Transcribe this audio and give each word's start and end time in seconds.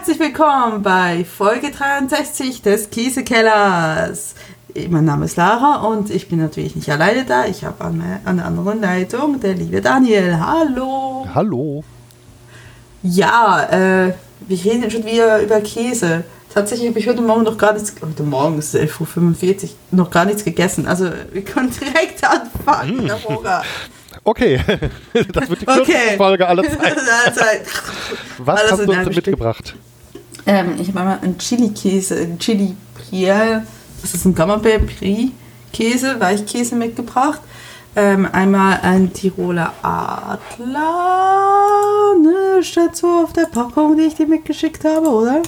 Herzlich 0.00 0.18
willkommen 0.18 0.82
bei 0.82 1.26
Folge 1.26 1.70
63 1.70 2.62
des 2.62 2.88
Käsekellers. 2.88 4.34
Mein 4.88 5.04
Name 5.04 5.26
ist 5.26 5.36
Lara 5.36 5.86
und 5.86 6.08
ich 6.08 6.26
bin 6.30 6.38
natürlich 6.38 6.74
nicht 6.74 6.88
alleine 6.88 7.26
da. 7.26 7.44
Ich 7.44 7.66
habe 7.66 7.84
an, 7.84 8.02
an 8.24 8.38
der 8.38 8.46
anderen 8.46 8.80
Leitung 8.80 9.40
der 9.40 9.52
liebe 9.52 9.82
Daniel. 9.82 10.40
Hallo. 10.40 11.26
Hallo. 11.34 11.84
Ja, 13.02 13.62
äh, 13.70 14.14
wir 14.40 14.64
reden 14.64 14.90
schon 14.90 15.04
wieder 15.04 15.42
über 15.42 15.60
Käse. 15.60 16.24
Tatsächlich 16.54 16.88
habe 16.88 16.98
ich 16.98 17.06
heute 17.06 17.20
Morgen 17.20 17.42
noch 17.42 17.58
gar 17.58 17.74
nichts, 17.74 17.94
heute 18.00 18.22
Morgen 18.22 18.58
ist 18.58 18.74
es 18.74 18.80
11.45 18.94 19.64
Uhr, 19.64 19.68
noch 19.90 20.10
gar 20.10 20.24
nichts 20.24 20.44
gegessen. 20.44 20.86
Also 20.86 21.10
wir 21.30 21.44
können 21.44 21.70
direkt 21.78 22.24
anfangen, 22.24 23.10
Roger. 23.28 23.62
Okay, 24.24 24.60
das 25.12 25.50
wird 25.50 25.60
die 25.60 25.66
kürzeste 25.66 25.92
Okay. 25.92 26.16
Folge 26.16 26.48
aller. 26.48 26.62
Zeit. 26.62 27.66
Was 28.38 28.60
Alles 28.60 28.72
hast 28.72 28.86
du 28.86 28.92
uns 28.92 29.14
mitgebracht? 29.14 29.74
Ähm, 30.46 30.74
ich 30.78 30.88
habe 30.88 31.00
einmal 31.00 31.18
einen 31.22 31.38
Chili-Käse, 31.38 32.16
einen 32.16 32.38
Chili 32.38 32.74
Priel, 32.94 33.62
das 34.02 34.14
ist 34.14 34.24
ein 34.24 34.34
Camembert 34.34 34.86
Brie 34.86 35.32
Käse, 35.72 36.18
Weichkäse 36.18 36.74
mitgebracht. 36.74 37.40
Ähm, 37.96 38.28
einmal 38.30 38.78
ein 38.82 39.12
Tiroler 39.12 39.72
Adler, 39.82 40.78
ne, 42.22 42.62
steht 42.62 42.94
so 42.94 43.24
auf 43.24 43.32
der 43.32 43.46
Packung, 43.46 43.96
die 43.96 44.04
ich 44.04 44.14
dir 44.14 44.28
mitgeschickt 44.28 44.84
habe, 44.84 45.08
oder? 45.08 45.42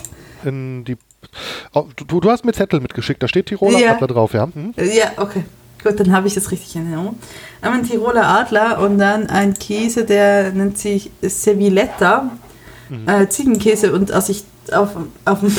In 0.45 0.84
die, 0.84 0.97
oh, 1.72 1.86
du, 1.95 2.19
du 2.19 2.30
hast 2.30 2.45
mir 2.45 2.52
Zettel 2.52 2.80
mitgeschickt, 2.80 3.22
da 3.22 3.28
steht 3.28 3.47
Tiroler 3.47 3.78
Ja. 3.78 3.92
Adler 3.92 4.09
drauf, 4.09 4.34
ja? 4.34 4.48
Hm? 4.52 4.74
Ja, 4.77 5.12
okay. 5.19 5.45
Gut, 5.84 6.00
dann 6.00 6.12
habe 6.12 6.27
ich 6.27 6.34
das 6.34 6.50
richtig 6.50 6.74
in 6.74 6.86
Erinnerung. 6.86 7.16
Einmal 7.61 7.80
ein 7.80 7.86
Tiroler 7.86 8.27
Adler 8.27 8.80
und 8.80 8.98
dann 8.98 9.28
ein 9.28 9.55
Käse, 9.55 10.05
der 10.05 10.52
nennt 10.52 10.78
sich 10.78 11.11
Sevilletta. 11.22 12.30
Äh, 13.06 13.27
Ziegenkäse. 13.28 13.92
Und 13.92 14.12
als 14.12 14.28
ich 14.28 14.45
auf, 14.70 14.90
auf, 15.24 15.40
dem- 15.40 15.56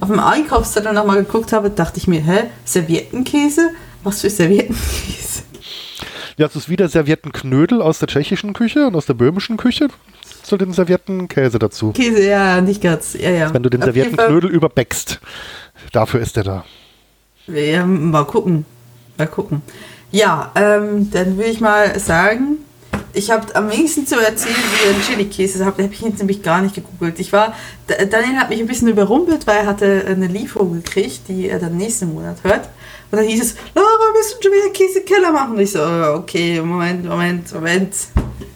auf 0.00 0.08
dem 0.08 0.20
Einkaufszettel 0.20 0.92
nochmal 0.92 1.24
geguckt 1.24 1.52
habe, 1.52 1.70
dachte 1.70 1.98
ich 1.98 2.06
mir, 2.06 2.20
hä, 2.20 2.44
Serviettenkäse? 2.64 3.70
Was 4.02 4.20
für 4.22 4.30
Serviettenkäse? 4.30 5.42
Ja, 6.36 6.46
es 6.46 6.56
ist 6.56 6.68
wieder 6.70 6.88
Serviettenknödel 6.88 7.82
aus 7.82 7.98
der 7.98 8.08
tschechischen 8.08 8.54
Küche 8.54 8.86
und 8.86 8.96
aus 8.96 9.04
der 9.06 9.14
böhmischen 9.14 9.56
Küche. 9.58 9.88
Zu 10.42 10.56
den 10.56 10.72
Serviettenkäse 10.72 11.58
dazu. 11.58 11.92
Käse, 11.92 12.26
ja, 12.26 12.60
nicht 12.62 12.80
ganz. 12.80 13.12
Ja, 13.14 13.30
ja. 13.30 13.52
Wenn 13.52 13.62
du 13.62 13.68
den 13.68 13.82
Auf 13.82 13.86
Serviettenknödel 13.86 14.50
überbackst. 14.50 15.20
Dafür 15.92 16.20
ist 16.20 16.36
der 16.36 16.44
da. 16.44 16.64
Ja, 17.46 17.84
mal 17.84 18.24
gucken. 18.24 18.64
Mal 19.18 19.26
gucken. 19.26 19.60
Ja, 20.12 20.50
ähm, 20.54 21.10
dann 21.10 21.36
will 21.36 21.46
ich 21.46 21.60
mal 21.60 21.98
sagen, 22.00 22.56
ich 23.12 23.30
habe 23.30 23.54
am 23.54 23.70
wenigsten 23.70 24.06
zu 24.06 24.16
erzählen 24.16 24.54
über 24.54 24.92
den 24.92 25.02
Chili-Käse. 25.02 25.64
Habe 25.64 25.82
hab 25.84 25.92
ich 25.92 26.00
jetzt 26.00 26.18
nämlich 26.18 26.42
gar 26.42 26.62
nicht 26.62 26.74
gegoogelt. 26.74 27.18
Ich 27.18 27.32
war, 27.32 27.54
Da- 27.86 28.04
Daniel 28.04 28.36
hat 28.38 28.50
mich 28.50 28.60
ein 28.60 28.66
bisschen 28.66 28.88
überrumpelt, 28.88 29.46
weil 29.46 29.58
er 29.58 29.66
hatte 29.66 30.04
eine 30.06 30.26
Lieferung 30.26 30.74
gekriegt, 30.82 31.22
die 31.28 31.48
er 31.48 31.58
dann 31.58 31.76
nächsten 31.76 32.12
Monat 32.14 32.38
hört. 32.42 32.68
Und 33.10 33.18
dann 33.18 33.26
hieß 33.26 33.42
es, 33.42 33.54
Laura, 33.74 33.88
wir 33.88 34.18
müssen 34.20 34.42
schon 34.42 34.52
wieder 34.52 34.70
Käsekeller 34.72 35.32
machen. 35.32 35.54
Und 35.54 35.60
ich 35.60 35.72
so, 35.72 35.80
okay, 35.82 36.60
Moment, 36.62 37.04
Moment, 37.04 37.52
Moment. 37.52 37.94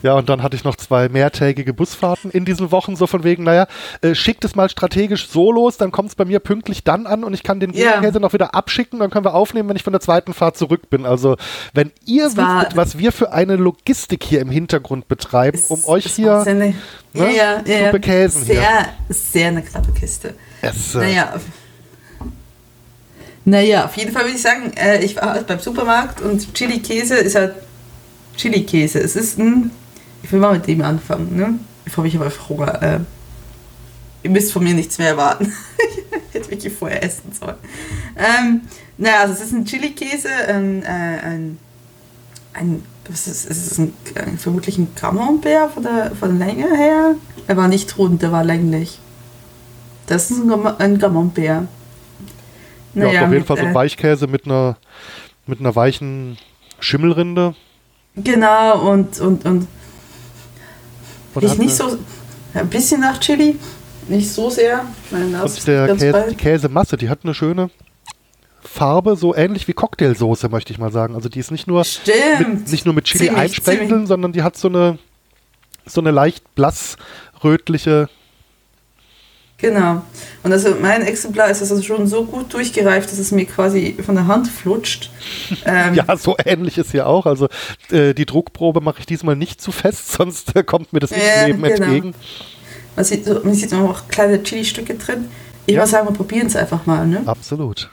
Ja, 0.05 0.13
und 0.13 0.29
dann 0.29 0.43
hatte 0.43 0.55
ich 0.55 0.63
noch 0.63 0.75
zwei 0.75 1.09
mehrtägige 1.09 1.73
Busfahrten 1.73 2.29
in 2.29 2.45
diesen 2.45 2.69
Wochen, 2.71 2.95
so 2.95 3.07
von 3.07 3.23
wegen, 3.23 3.43
naja, 3.43 3.65
äh, 4.01 4.13
schickt 4.13 4.45
es 4.45 4.53
mal 4.53 4.69
strategisch 4.69 5.27
so 5.27 5.51
los, 5.51 5.77
dann 5.77 5.91
kommt 5.91 6.09
es 6.09 6.15
bei 6.15 6.25
mir 6.25 6.39
pünktlich 6.39 6.83
dann 6.83 7.07
an 7.07 7.23
und 7.23 7.33
ich 7.33 7.41
kann 7.41 7.59
den 7.59 7.73
Ja. 7.73 8.01
Käse 8.01 8.19
noch 8.19 8.31
wieder 8.31 8.53
abschicken, 8.53 8.99
dann 8.99 9.09
können 9.09 9.25
wir 9.25 9.33
aufnehmen, 9.33 9.67
wenn 9.67 9.75
ich 9.75 9.81
von 9.81 9.93
der 9.93 10.01
zweiten 10.01 10.35
Fahrt 10.35 10.57
zurück 10.57 10.91
bin. 10.91 11.07
Also, 11.07 11.37
wenn 11.73 11.91
ihr 12.05 12.25
wüsstet, 12.25 12.75
was 12.75 12.99
wir 12.99 13.11
für 13.11 13.33
eine 13.33 13.55
Logistik 13.55 14.23
hier 14.23 14.41
im 14.41 14.51
Hintergrund 14.51 15.07
betreiben, 15.07 15.59
um 15.69 15.83
euch 15.85 16.05
hier 16.05 16.35
Eine, 16.41 16.75
ja, 17.13 17.23
ne, 17.23 17.35
ja, 17.35 17.65
zu 17.65 17.71
ja, 17.71 17.91
bekäsen 17.91 18.45
hier. 18.45 18.55
Sehr, 18.57 18.89
sehr 19.09 19.47
eine 19.47 19.63
knappe 19.63 19.91
Kiste. 19.91 20.35
es, 20.61 20.93
äh, 20.93 20.99
Naja. 20.99 21.33
Naja, 23.43 23.85
auf 23.85 23.97
jeden 23.97 24.11
Fall 24.11 24.25
würde 24.25 24.35
ich 24.35 24.41
sagen, 24.43 24.71
äh, 24.75 25.03
ich 25.03 25.15
war 25.15 25.31
halt 25.31 25.47
beim 25.47 25.59
Supermarkt 25.59 26.21
und 26.21 26.53
Chili-Käse 26.53 27.15
ist 27.15 27.33
halt 27.33 27.55
Chili-Käse. 28.37 28.99
Es 28.99 29.15
ist 29.15 29.39
ein. 29.39 29.71
Ich 30.25 30.31
will 30.31 30.39
mal 30.39 30.53
mit 30.53 30.65
dem 30.65 30.81
anfangen, 30.81 31.35
ne? 31.35 31.59
Bevor 31.83 32.03
ich 32.03 32.15
aber 32.15 32.25
einfach 32.25 32.49
Hunger. 32.49 32.81
Äh, 32.81 32.99
ihr 34.23 34.31
müsst 34.31 34.51
von 34.51 34.63
mir 34.63 34.73
nichts 34.73 34.97
mehr 34.97 35.09
erwarten. 35.09 35.53
ich 36.29 36.33
hätte 36.33 36.49
wirklich 36.49 36.73
vorher 36.73 37.03
essen 37.03 37.31
sollen. 37.31 37.57
Ähm, 38.17 38.61
naja, 38.97 39.21
also 39.21 39.33
es 39.33 39.41
ist 39.41 39.53
ein 39.53 39.65
Chili-Käse, 39.65 40.29
ein, 40.47 40.81
äh, 40.81 40.87
ein, 40.87 41.59
ein. 42.53 42.83
Was 43.07 43.27
ist, 43.27 43.47
es 43.47 43.67
ist 43.67 43.77
ein, 43.77 43.93
äh, 44.15 44.35
vermutlich 44.35 44.79
ein 44.79 44.95
Camembert 44.95 45.71
von 45.73 45.83
der, 45.83 46.15
von 46.15 46.39
der 46.39 46.47
Länge 46.47 46.75
her. 46.75 47.13
Er 47.45 47.55
war 47.55 47.67
nicht 47.67 47.95
rund, 47.99 48.23
er 48.23 48.31
war 48.31 48.43
länglich. 48.43 48.97
Das 50.07 50.31
ist 50.31 50.39
ein, 50.39 50.51
ein 50.51 50.97
Camembert. 50.97 51.67
ja, 52.95 53.25
auf 53.25 53.31
jeden 53.31 53.45
Fall 53.45 53.57
so 53.57 53.63
äh, 53.63 53.67
ein 53.67 53.75
Weichkäse 53.75 54.25
mit 54.25 54.45
einer, 54.45 54.77
mit 55.45 55.59
einer 55.59 55.75
weichen 55.75 56.39
Schimmelrinde. 56.79 57.53
Genau, 58.15 58.89
und, 58.89 59.19
und, 59.19 59.45
und 59.45 59.67
Und 61.35 61.43
riecht 61.43 61.53
hat 61.53 61.59
nicht 61.59 61.75
so. 61.75 61.97
Ein 62.53 62.69
bisschen 62.69 63.01
nach 63.01 63.19
Chili, 63.19 63.57
nicht 64.07 64.31
so 64.31 64.49
sehr. 64.49 64.85
Meine 65.11 65.43
Und 65.43 65.67
der 65.67 65.87
Käse, 65.95 66.25
die 66.29 66.35
Käsemasse, 66.35 66.95
die 66.95 67.09
hat 67.09 67.19
eine 67.23 67.33
schöne 67.33 67.69
Farbe, 68.61 69.15
so 69.17 69.35
ähnlich 69.35 69.67
wie 69.67 69.73
Cocktailsoße, 69.73 70.47
möchte 70.49 70.71
ich 70.71 70.79
mal 70.79 70.91
sagen. 70.91 71.15
Also 71.15 71.27
die 71.27 71.39
ist 71.39 71.51
nicht 71.51 71.67
nur 71.67 71.85
mit, 72.39 72.71
nicht 72.71 72.85
nur 72.85 72.95
mit 72.95 73.05
Chili 73.05 73.27
Ziemlich, 73.27 73.61
ziemlich. 73.61 74.07
sondern 74.07 74.31
die 74.31 74.41
hat 74.41 74.55
so 74.57 74.69
eine 74.69 74.97
so 75.85 76.01
eine 76.01 76.11
leicht 76.11 76.55
blass 76.55 76.97
rötliche. 77.43 78.09
Genau. 79.57 80.01
Und 80.43 80.51
also 80.51 80.75
mein 80.81 81.01
Exemplar 81.03 81.49
ist 81.49 81.61
also 81.61 81.81
schon 81.81 82.07
so 82.07 82.25
gut 82.25 82.53
durchgereift, 82.53 83.09
dass 83.09 83.17
es 83.19 83.31
mir 83.31 83.45
quasi 83.45 83.95
von 84.05 84.15
der 84.15 84.27
Hand 84.27 84.47
flutscht. 84.47 85.09
Ähm, 85.65 85.93
Ja, 85.95 86.15
so 86.17 86.35
ähnlich 86.43 86.77
ist 86.77 86.91
hier 86.91 87.07
auch. 87.07 87.25
Also 87.25 87.47
äh, 87.91 88.13
die 88.13 88.25
Druckprobe 88.25 88.81
mache 88.81 88.99
ich 88.99 89.05
diesmal 89.05 89.35
nicht 89.35 89.61
zu 89.61 89.71
fest, 89.71 90.11
sonst 90.17 90.55
äh, 90.55 90.63
kommt 90.63 90.91
mir 90.93 90.99
das 90.99 91.11
nicht 91.11 91.23
Ja, 91.23 91.45
Leben 91.47 91.61
genau. 91.63 91.83
entgegen. 91.85 92.13
Man 92.95 93.05
sieht, 93.05 93.25
so- 93.25 93.39
man 93.43 93.53
sieht 93.53 93.73
auch 93.73 94.07
kleine 94.07 94.41
Chili-Stücke 94.43 94.95
drin. 94.95 95.25
Ich 95.65 95.73
Ja. 95.75 95.81
würde 95.81 95.89
sagen, 95.91 96.07
wir 96.07 96.13
probieren 96.13 96.47
es 96.47 96.55
einfach 96.55 96.85
mal. 96.85 97.07
Ne? 97.07 97.21
Absolut. 97.25 97.89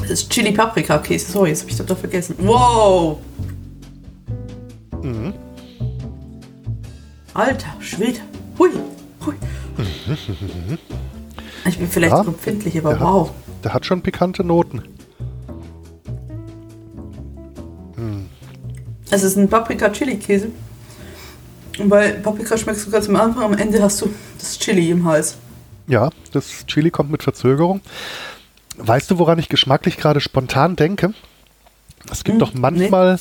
Das 0.00 0.10
ist 0.10 0.30
Chili-Paprika-Käse. 0.30 1.32
Sorry, 1.32 1.50
jetzt 1.50 1.62
habe 1.62 1.70
ich 1.70 1.76
total 1.76 1.96
vergessen. 1.96 2.36
Wow! 2.38 3.18
Mhm. 5.02 5.34
Alter 7.36 7.68
Schwede. 7.80 8.20
Hui, 8.58 8.70
hui. 9.24 9.34
Ich 11.66 11.78
bin 11.78 11.88
vielleicht 11.88 12.12
Ja. 12.14 12.24
so 12.24 12.30
empfindlich, 12.30 12.78
aber 12.78 12.94
Der 12.94 13.00
wow. 13.00 13.28
hat, 13.28 13.34
der 13.64 13.74
hat 13.74 13.84
schon 13.86 14.00
pikante 14.00 14.42
Noten. 14.42 14.82
Es 19.10 19.22
ist 19.22 19.36
ein 19.36 19.48
Paprika-Chili-Käse. 19.48 20.48
Und 21.78 21.88
bei 21.88 22.12
Paprika 22.12 22.56
schmeckst 22.56 22.86
du 22.86 22.90
ganz 22.90 23.08
am 23.08 23.16
Anfang, 23.16 23.44
am 23.44 23.52
Ende 23.58 23.82
hast 23.82 24.00
du 24.02 24.12
das 24.38 24.58
Chili 24.58 24.90
im 24.90 25.04
Hals. 25.04 25.36
Ja, 25.86 26.10
das 26.32 26.66
Chili 26.66 26.90
kommt 26.90 27.10
mit 27.10 27.22
Verzögerung. 27.22 27.80
Weißt 28.78 29.10
du, 29.10 29.18
woran 29.18 29.38
ich 29.38 29.48
geschmacklich 29.48 29.96
gerade 29.96 30.20
spontan 30.20 30.74
denke? 30.74 31.12
Es 32.10 32.24
gibt 32.24 32.34
Hm, 32.34 32.38
doch 32.40 32.54
manchmal 32.54 33.18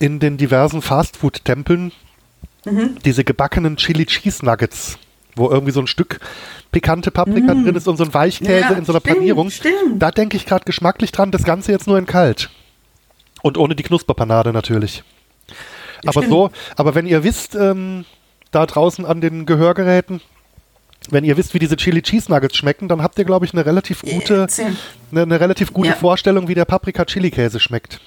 in 0.00 0.18
den 0.20 0.36
diversen 0.38 0.82
Fastfood-Tempeln 0.82 1.92
Mhm. 2.66 2.96
diese 3.04 3.24
gebackenen 3.24 3.76
Chili 3.76 4.04
Cheese 4.06 4.44
Nuggets, 4.44 4.98
wo 5.36 5.48
irgendwie 5.50 5.72
so 5.72 5.80
ein 5.80 5.86
Stück 5.86 6.20
pikante 6.72 7.10
Paprika 7.10 7.54
drin 7.54 7.74
ist 7.74 7.88
und 7.88 7.96
so 7.96 8.04
ein 8.04 8.12
Weichkäse. 8.12 8.52
Ja, 8.60 8.70
in 8.72 8.84
so 8.84 8.92
einer 8.92 9.00
stimmt, 9.00 9.16
Panierung. 9.18 9.50
stimmt. 9.50 10.00
Da 10.02 10.10
denke 10.10 10.36
ich 10.36 10.46
gerade 10.46 10.64
geschmacklich 10.64 11.12
dran, 11.12 11.30
das 11.30 11.44
Ganze 11.44 11.72
jetzt 11.72 11.86
nur 11.86 11.98
in 11.98 12.06
kalt. 12.06 12.50
Und 13.42 13.56
ohne 13.56 13.74
die 13.76 13.82
Knusperpanade 13.82 14.52
natürlich. 14.52 15.04
Aber 16.02 16.20
Stimmt. 16.20 16.28
so, 16.30 16.50
aber 16.76 16.94
wenn 16.94 17.06
ihr 17.06 17.22
wisst, 17.24 17.54
ähm, 17.54 18.04
da 18.50 18.66
draußen 18.66 19.04
an 19.06 19.20
den 19.20 19.46
Gehörgeräten, 19.46 20.20
wenn 21.10 21.24
ihr 21.24 21.36
wisst, 21.36 21.54
wie 21.54 21.58
diese 21.58 21.76
Chili 21.76 22.02
Cheese 22.02 22.30
Nuggets 22.32 22.56
schmecken, 22.56 22.88
dann 22.88 23.02
habt 23.02 23.18
ihr, 23.18 23.24
glaube 23.24 23.44
ich, 23.46 23.52
eine 23.52 23.64
relativ 23.64 24.02
gute, 24.02 24.34
Erzähl. 24.36 24.76
eine, 25.12 25.22
eine 25.22 25.40
relativ 25.40 25.72
gute 25.72 25.90
Ja. 25.90 25.94
Vorstellung, 25.94 26.48
wie 26.48 26.54
der 26.54 26.64
Paprika-Chili-Käse 26.64 27.60
schmeckt. 27.60 28.00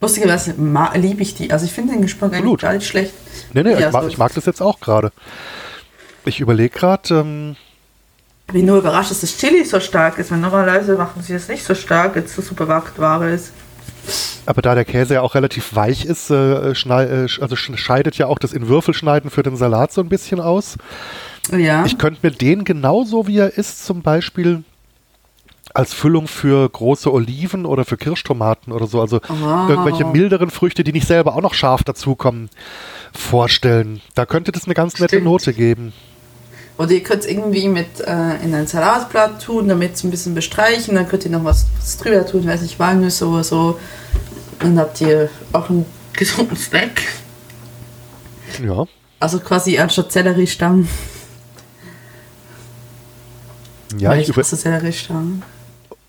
Lustigerweise 0.00 0.54
liebe 0.94 1.22
ich 1.22 1.34
die. 1.34 1.50
Also 1.52 1.64
ich 1.66 1.72
finde 1.72 1.94
den 1.94 2.02
Geschmack 2.02 2.32
eigentlich 2.32 2.58
gar 2.60 2.72
nicht 2.74 2.86
schlecht. 2.86 3.12
Nee, 3.52 3.62
nee, 3.64 3.72
Ja, 3.72 3.88
ich, 3.88 3.92
mag, 3.92 4.02
so- 4.04 4.08
ich 4.08 4.18
mag 4.18 4.32
das 4.34 4.46
jetzt 4.46 4.60
auch 4.60 4.78
gerade. 4.80 5.10
Ich 6.24 6.40
überlege 6.40 6.70
gerade, 6.78 7.14
ähm, 7.14 7.56
Ich 8.46 8.52
bin 8.54 8.66
nur 8.66 8.78
überrascht, 8.78 9.10
dass 9.10 9.20
das 9.22 9.36
Chili 9.36 9.64
so 9.64 9.80
stark 9.80 10.18
ist. 10.18 10.30
Weil 10.30 10.38
normalerweise 10.38 10.94
machen 10.96 11.22
sie 11.22 11.32
das 11.32 11.48
nicht 11.48 11.64
so 11.64 11.74
stark, 11.74 12.16
als 12.16 12.36
das 12.36 12.46
super 12.46 12.68
Ware 12.68 13.30
ist. 13.30 13.52
aber 14.46 14.62
da 14.62 14.74
der 14.74 14.84
Käse 14.86 15.14
ja 15.14 15.20
auch 15.22 15.34
relativ 15.34 15.74
weich 15.74 16.04
ist, 16.06 16.30
äh, 16.30 16.34
äh, 16.70 16.74
also 17.40 17.54
sch- 17.56 17.76
scheidet 17.76 18.16
ja 18.16 18.26
auch 18.26 18.38
das 18.38 18.52
in 18.54 18.68
Würfel 18.68 18.94
schneiden 18.94 19.30
für 19.30 19.42
den 19.42 19.56
Salat 19.56 19.92
so 19.92 20.00
ein 20.00 20.08
bisschen 20.08 20.40
aus. 20.40 20.76
Ja. 21.50 21.84
Ich 21.84 21.98
könnte 21.98 22.20
mir 22.22 22.30
den 22.30 22.64
genauso 22.64 23.26
wie 23.26 23.38
er 23.38 23.58
ist 23.58 23.84
zum 23.84 24.00
Beispiel 24.02 24.62
als 25.78 25.94
Füllung 25.94 26.26
für 26.26 26.68
große 26.68 27.12
Oliven 27.12 27.64
oder 27.64 27.84
für 27.84 27.96
Kirschtomaten 27.96 28.72
oder 28.72 28.88
so. 28.88 29.00
Also 29.00 29.20
Ah. 29.28 29.66
irgendwelche 29.68 30.04
milderen 30.04 30.50
Früchte, 30.50 30.82
die 30.82 30.92
nicht 30.92 31.06
selber 31.06 31.36
auch 31.36 31.40
noch 31.40 31.54
scharf 31.54 31.84
dazukommen, 31.84 32.50
vorstellen. 33.12 34.00
Da 34.16 34.26
könnte 34.26 34.50
das 34.50 34.64
eine 34.64 34.74
ganz 34.74 34.94
nette 34.98 35.16
Stimmt. 35.16 35.24
Note 35.24 35.52
geben. 35.54 35.92
Oder 36.78 36.90
ihr 36.92 37.02
könnt 37.02 37.22
es 37.22 37.28
irgendwie 37.28 37.68
mit 37.68 38.00
äh, 38.00 38.36
in 38.44 38.54
ein 38.54 38.66
Salatblatt 38.66 39.42
tun, 39.44 39.68
damit 39.68 39.94
es 39.94 40.02
ein 40.04 40.10
bisschen 40.10 40.34
bestreichen. 40.34 40.96
Dann 40.96 41.08
könnt 41.08 41.24
ihr 41.24 41.30
noch 41.30 41.44
was, 41.44 41.66
was 41.78 41.96
drüber 41.98 42.26
tun, 42.26 42.44
weiß 42.46 42.62
nicht, 42.62 42.78
Walnüsse 42.80 43.28
oder 43.28 43.44
so. 43.44 43.78
Dann 44.58 44.78
habt 44.80 45.00
ihr 45.00 45.30
auch 45.52 45.70
einen 45.70 45.86
gesunden 46.12 46.56
Snack. 46.56 47.02
Ja. 48.64 48.84
Also 49.20 49.38
quasi 49.38 49.78
anstatt 49.78 50.10
Selleriestangen. 50.10 50.88
Ja, 53.98 54.10
Weil 54.10 54.20
ich 54.22 54.28
ich 54.28 54.36
hasse 54.36 54.56
Selleriestangen. 54.56 55.42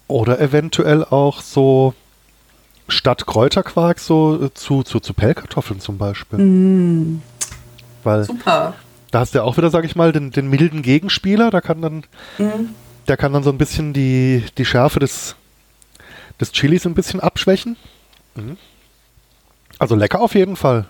Oder 0.09 0.41
eventuell 0.41 1.05
auch 1.05 1.39
so 1.41 1.93
statt 2.89 3.25
Kräuterquark 3.25 3.99
so 3.99 4.43
äh, 4.45 4.53
zu, 4.53 4.83
zu, 4.83 4.99
zu 4.99 5.13
Pellkartoffeln 5.13 5.79
zum 5.79 5.97
Beispiel. 5.97 6.39
Mm, 6.39 7.21
Weil 8.03 8.23
super. 8.25 8.73
da 9.11 9.19
hast 9.19 9.33
du 9.33 9.37
ja 9.37 9.43
auch 9.45 9.55
wieder, 9.55 9.69
sag 9.69 9.85
ich 9.85 9.95
mal, 9.95 10.11
den, 10.11 10.31
den 10.31 10.49
milden 10.49 10.81
Gegenspieler. 10.81 11.51
Da 11.51 11.61
kann 11.61 11.81
dann, 11.81 12.03
Mm. 12.39 12.73
der 13.07 13.15
kann 13.17 13.31
dann 13.31 13.43
so 13.43 13.51
ein 13.51 13.57
bisschen 13.59 13.93
die, 13.93 14.43
die 14.57 14.65
Schärfe 14.65 14.99
des, 14.99 15.35
des 16.41 16.51
Chilis 16.51 16.85
ein 16.85 16.95
bisschen 16.95 17.19
abschwächen. 17.19 17.77
Mhm. 18.35 18.57
Also 19.77 19.95
lecker 19.95 20.19
auf 20.19 20.35
jeden 20.35 20.57
Fall. 20.57 20.85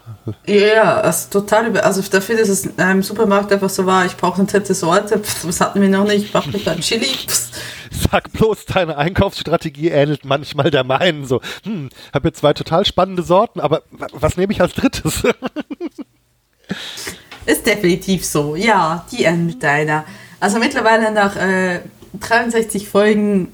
Ja, 0.48 1.02
also 1.02 1.30
total 1.42 1.68
über. 1.68 1.86
Also 1.86 2.02
dafür, 2.10 2.38
dass 2.38 2.50
es 2.50 2.66
im 2.66 3.04
Supermarkt 3.04 3.52
einfach 3.54 3.70
so 3.70 3.86
war, 3.86 4.06
ich 4.06 4.18
brauche 4.18 4.40
eine 4.40 4.48
dritte 4.48 4.74
Sorte. 4.74 5.20
Pff, 5.20 5.46
das 5.46 5.62
hatten 5.62 5.80
wir 5.80 5.90
noch 5.90 6.06
nicht. 6.06 6.26
Ich 6.26 6.32
brauche 6.32 6.50
lieber 6.50 6.76
Chili. 6.78 7.06
Pff. 7.06 7.50
Sag 7.92 8.32
bloß, 8.34 8.66
deine 8.66 8.98
Einkaufsstrategie 8.98 9.90
ähnelt 9.90 10.26
manchmal 10.26 10.72
der 10.72 10.84
meinen. 10.84 11.26
So, 11.26 11.42
hm, 11.64 11.90
habe 12.14 12.28
jetzt 12.30 12.40
zwei 12.40 12.54
total 12.54 12.86
spannende 12.86 13.24
Sorten, 13.24 13.60
aber 13.60 13.84
wa- 13.92 14.08
was 14.14 14.38
nehme 14.38 14.54
ich 14.54 14.62
als 14.62 14.74
drittes? 14.74 15.24
Ist 17.46 17.66
definitiv 17.66 18.26
so. 18.26 18.56
Ja, 18.56 19.06
die 19.12 19.24
ähnelt 19.24 19.64
deiner. 19.64 20.06
Also 20.40 20.60
mittlerweile 20.60 21.12
nach 21.12 21.36
äh, 21.36 21.80
63 22.20 22.88
Folgen 22.88 23.52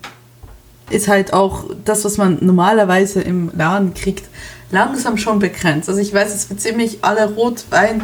ist 0.90 1.08
halt 1.08 1.34
auch 1.34 1.64
das, 1.84 2.04
was 2.06 2.18
man 2.18 2.38
normalerweise 2.42 3.22
im 3.22 3.52
Laden 3.56 3.94
kriegt, 3.94 4.26
langsam 4.70 5.18
schon 5.18 5.40
begrenzt. 5.40 5.90
Also 5.90 6.00
ich 6.02 6.14
weiß, 6.14 6.32
dass 6.34 6.50
wir 6.50 6.58
ziemlich 6.58 7.04
alle 7.04 7.34
Rotwein, 7.34 8.02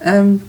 ähm, 0.00 0.42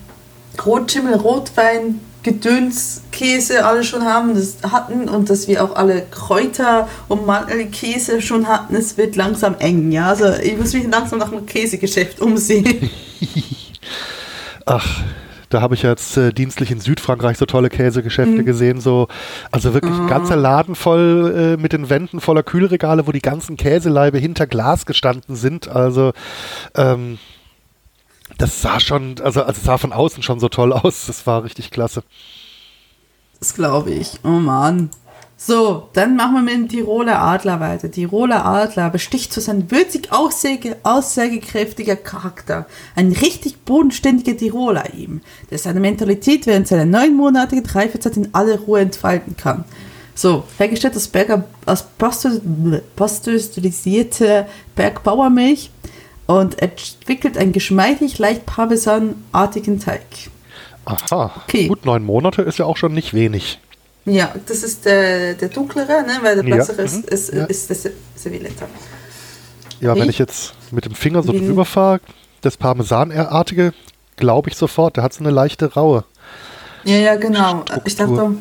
Rotschimmel, 0.65 1.15
Rotwein, 1.15 1.99
Gedönskäse 2.23 3.65
alle 3.65 3.83
schon 3.83 4.03
haben, 4.03 4.33
das 4.33 4.57
hatten 4.71 5.09
und 5.09 5.29
dass 5.29 5.47
wir 5.47 5.63
auch 5.63 5.75
alle 5.75 6.03
Kräuter 6.09 6.87
und 7.09 7.25
Mandelkäse 7.25 8.21
schon 8.21 8.47
hatten. 8.47 8.75
Es 8.75 8.97
wird 8.97 9.15
langsam 9.15 9.55
eng, 9.59 9.91
ja. 9.91 10.07
Also 10.07 10.33
ich 10.41 10.57
muss 10.57 10.73
mich 10.73 10.87
langsam 10.89 11.19
nach 11.19 11.31
einem 11.31 11.45
Käsegeschäft 11.45 12.21
umsehen. 12.21 12.89
Ach, 14.65 15.03
da 15.49 15.61
habe 15.61 15.75
ich 15.75 15.83
jetzt 15.83 16.17
äh, 16.17 16.33
dienstlich 16.33 16.71
in 16.71 16.79
Südfrankreich 16.79 17.37
so 17.37 17.45
tolle 17.45 17.69
Käsegeschäfte 17.69 18.43
gesehen. 18.43 18.79
So, 18.79 19.07
also 19.51 19.73
wirklich 19.73 19.93
ein 19.93 20.07
ganzer 20.07 20.35
Laden 20.35 20.73
voll 20.73 21.55
äh, 21.59 21.61
mit 21.61 21.73
den 21.73 21.89
Wänden 21.89 22.21
voller 22.21 22.41
Kühlregale, 22.41 23.05
wo 23.05 23.11
die 23.11 23.21
ganzen 23.21 23.55
Käseleibe 23.55 24.17
hinter 24.17 24.47
Glas 24.47 24.85
gestanden 24.85 25.35
sind. 25.35 25.67
Also 25.67 26.13
ähm, 26.75 27.19
das 28.37 28.61
sah 28.61 28.79
schon, 28.79 29.15
also, 29.21 29.43
also 29.43 29.61
sah 29.63 29.77
von 29.77 29.93
außen 29.93 30.23
schon 30.23 30.39
so 30.39 30.49
toll 30.49 30.73
aus. 30.73 31.05
Das 31.07 31.25
war 31.27 31.43
richtig 31.43 31.71
klasse. 31.71 32.03
Das 33.39 33.53
glaube 33.53 33.91
ich. 33.91 34.19
Oh 34.23 34.29
Mann. 34.29 34.89
So, 35.35 35.89
dann 35.91 36.15
machen 36.15 36.35
wir 36.35 36.41
mit 36.41 36.53
dem 36.53 36.69
Tiroler 36.69 37.19
Adler 37.21 37.59
weiter. 37.59 37.91
Tiroler 37.91 38.45
Adler 38.45 38.89
besticht 38.89 39.33
zu 39.33 39.41
seinem 39.41 39.69
würzig 39.69 40.13
aussage, 40.13 40.77
aussagekräftiger 40.83 41.97
Charakter. 41.97 42.65
Ein 42.95 43.11
richtig 43.11 43.65
bodenständiger 43.65 44.37
Tiroler 44.37 44.93
eben, 44.93 45.21
der 45.51 45.57
seine 45.57 45.81
Mentalität 45.81 46.45
während 46.45 46.69
seiner 46.69 46.85
neunmonatigen 46.85 47.65
Reifezeit 47.65 48.15
in 48.15 48.33
aller 48.33 48.57
Ruhe 48.59 48.79
entfalten 48.79 49.35
kann. 49.35 49.65
So, 50.15 50.45
hergestellt 50.57 50.95
aus, 50.95 51.09
Berger, 51.09 51.43
aus 51.65 51.83
pastös- 51.97 52.39
pasteurisierte 52.95 54.45
Bergbauermilch 54.75 55.71
und 56.27 56.59
entwickelt 56.61 57.37
einen 57.37 57.51
geschmeidig 57.51 58.17
leicht 58.19 58.45
parmesanartigen 58.45 59.79
Teig. 59.79 60.01
Aha, 60.85 61.31
Okay. 61.45 61.67
gut 61.67 61.85
neun 61.85 62.03
Monate 62.03 62.41
ist 62.41 62.59
ja 62.59 62.65
auch 62.65 62.77
schon 62.77 62.93
nicht 62.93 63.13
wenig. 63.13 63.59
Ja, 64.05 64.33
das 64.47 64.63
ist 64.63 64.83
der, 64.85 65.33
der 65.35 65.47
dunklere, 65.49 66.03
ne? 66.03 66.19
weil 66.21 66.35
der 66.35 66.45
Ja, 66.45 66.57
bessere 66.57 66.81
ist, 66.81 66.95
mhm, 66.97 67.03
ist, 67.07 67.33
ja. 67.33 67.45
ist 67.45 67.69
der 67.69 67.75
Se- 67.77 67.93
Sevilletta. 68.15 68.65
Ja, 69.79 69.95
wenn 69.95 70.09
ich 70.09 70.19
jetzt 70.19 70.53
mit 70.71 70.85
dem 70.85 70.93
Finger 70.95 71.23
so 71.23 71.33
Wie- 71.33 71.39
drüber 71.39 71.63
fahre, 71.65 72.01
das 72.41 72.57
Parmesanartige, 72.57 73.73
glaube 74.17 74.49
ich 74.49 74.57
sofort, 74.57 74.97
der 74.97 75.03
hat 75.03 75.13
so 75.13 75.21
eine 75.21 75.29
leichte 75.31 75.73
Raue. 75.73 76.03
Ja, 76.83 76.97
ja, 76.97 77.15
genau. 77.15 77.63
Ich 77.85 77.95
dachte, 77.95 78.35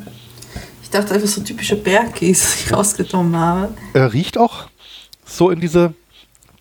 ich 0.81 0.89
dachte 0.89 1.13
einfach 1.13 1.27
so 1.29 1.39
typische 1.41 1.77
Bergkäse, 1.77 2.45
die 2.57 2.65
ich 2.65 2.73
rausgenommen 2.73 3.37
habe. 3.37 3.73
Er 3.93 4.11
riecht 4.11 4.37
auch 4.37 4.65
so 5.25 5.49
in 5.49 5.61
diese 5.61 5.93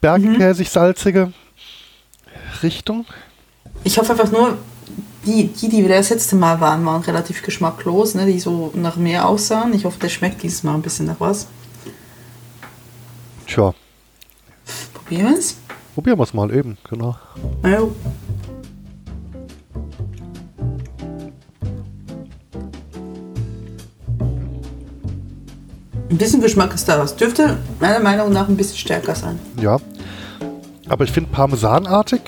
Mhm. 0.02 0.34
bergkäsig-salzige 0.38 1.32
Richtung. 2.62 3.06
Ich 3.84 3.98
hoffe 3.98 4.12
einfach 4.12 4.30
nur, 4.32 4.58
die, 5.24 5.46
die, 5.48 5.68
die 5.68 5.82
wir 5.82 5.88
das 5.88 6.10
letzte 6.10 6.34
Mal 6.36 6.60
waren, 6.60 6.84
waren 6.84 7.02
relativ 7.02 7.42
geschmacklos, 7.42 8.14
ne? 8.14 8.26
die 8.26 8.40
so 8.40 8.72
nach 8.74 8.96
mehr 8.96 9.28
aussahen. 9.28 9.72
Ich 9.74 9.84
hoffe, 9.84 9.98
der 10.00 10.08
schmeckt 10.08 10.42
dieses 10.42 10.62
Mal 10.64 10.74
ein 10.74 10.82
bisschen 10.82 11.06
nach 11.06 11.20
was. 11.20 11.46
Tja, 13.46 13.74
Probieren 14.94 15.30
wir 15.30 15.38
es? 15.38 15.56
probieren 15.94 16.18
wir 16.18 16.22
es 16.22 16.32
mal 16.34 16.52
eben, 16.54 16.78
genau. 16.88 17.16
Ja. 17.64 17.80
Ein 26.10 26.18
bisschen 26.18 26.40
Geschmack 26.40 26.74
ist 26.74 26.86
da. 26.88 27.02
Es 27.02 27.16
dürfte 27.16 27.58
meiner 27.80 28.00
Meinung 28.00 28.32
nach 28.32 28.48
ein 28.48 28.56
bisschen 28.56 28.76
stärker 28.76 29.14
sein. 29.14 29.38
Ja. 29.60 29.78
Aber 30.88 31.04
ich 31.04 31.12
finde 31.12 31.30
Parmesanartig 31.30 32.20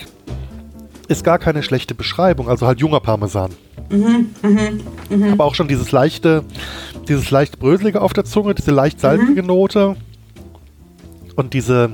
ist 1.09 1.25
gar 1.25 1.39
keine 1.39 1.62
schlechte 1.62 1.95
Beschreibung. 1.95 2.49
Also 2.49 2.67
halt 2.67 2.81
junger 2.81 3.01
Parmesan. 3.01 3.53
Aber 5.33 5.45
auch 5.45 5.55
schon 5.55 5.69
dieses 5.69 5.93
leichte, 5.93 6.45
dieses 7.09 7.31
leicht 7.31 7.59
bröselige 7.59 8.01
auf 8.01 8.12
der 8.12 8.25
Zunge, 8.25 8.55
diese 8.55 8.71
leicht 8.71 9.01
salzige 9.01 9.43
Note. 9.43 9.97
Und 11.37 11.53
diese, 11.53 11.93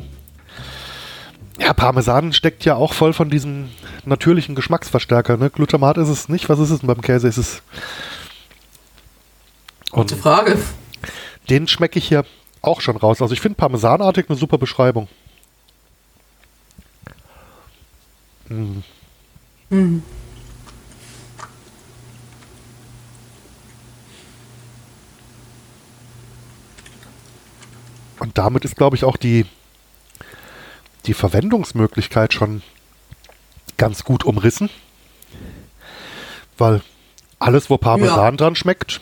ja, 1.59 1.73
Parmesan 1.73 2.33
steckt 2.33 2.65
ja 2.65 2.77
auch 2.77 2.93
voll 2.93 3.13
von 3.13 3.31
diesem 3.31 3.71
natürlichen 4.05 4.55
Geschmacksverstärker. 4.55 5.37
Ne? 5.37 5.51
Glutamat 5.51 5.99
ist 5.99 6.09
es 6.09 6.29
nicht. 6.29 6.49
Was 6.49 6.59
ist 6.59 6.71
es 6.71 6.81
denn 6.81 6.87
beim 6.87 7.01
Käse? 7.01 7.27
Ist 7.29 7.39
es. 7.39 7.63
Und 9.93 10.11
Gute 10.11 10.17
Frage. 10.17 10.59
den 11.49 11.67
schmecke 11.67 11.99
ich 11.99 12.07
hier 12.07 12.25
auch 12.63 12.81
schon 12.81 12.97
raus. 12.97 13.21
Also 13.21 13.35
ich 13.35 13.41
finde 13.41 13.57
Parmesanartig 13.57 14.27
eine 14.29 14.39
super 14.39 14.59
Beschreibung. 14.59 15.09
Und 18.51 20.03
damit 28.35 28.65
ist, 28.65 28.77
glaube 28.77 28.97
ich, 28.97 29.05
auch 29.05 29.17
die, 29.17 29.47
die 31.07 31.15
Verwendungsmöglichkeit 31.15 32.35
schon 32.35 32.63
ganz 33.77 34.03
gut 34.05 34.25
umrissen. 34.25 34.69
Weil 36.59 36.83
alles, 37.39 37.71
wo 37.71 37.79
Parmesan 37.79 38.37
dran 38.37 38.57
schmeckt, 38.57 39.01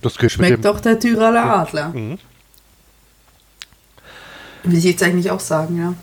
das 0.00 0.14
geht 0.14 0.22
mit 0.22 0.32
Schmeckt 0.32 0.52
dem. 0.56 0.62
doch 0.62 0.80
der 0.80 0.98
Tyraler 0.98 1.44
Adler. 1.58 1.88
Mhm. 1.90 2.18
Will 4.64 4.78
ich 4.78 4.84
jetzt 4.84 5.02
eigentlich 5.02 5.30
auch 5.30 5.40
sagen, 5.40 5.78
ja. 5.78 5.94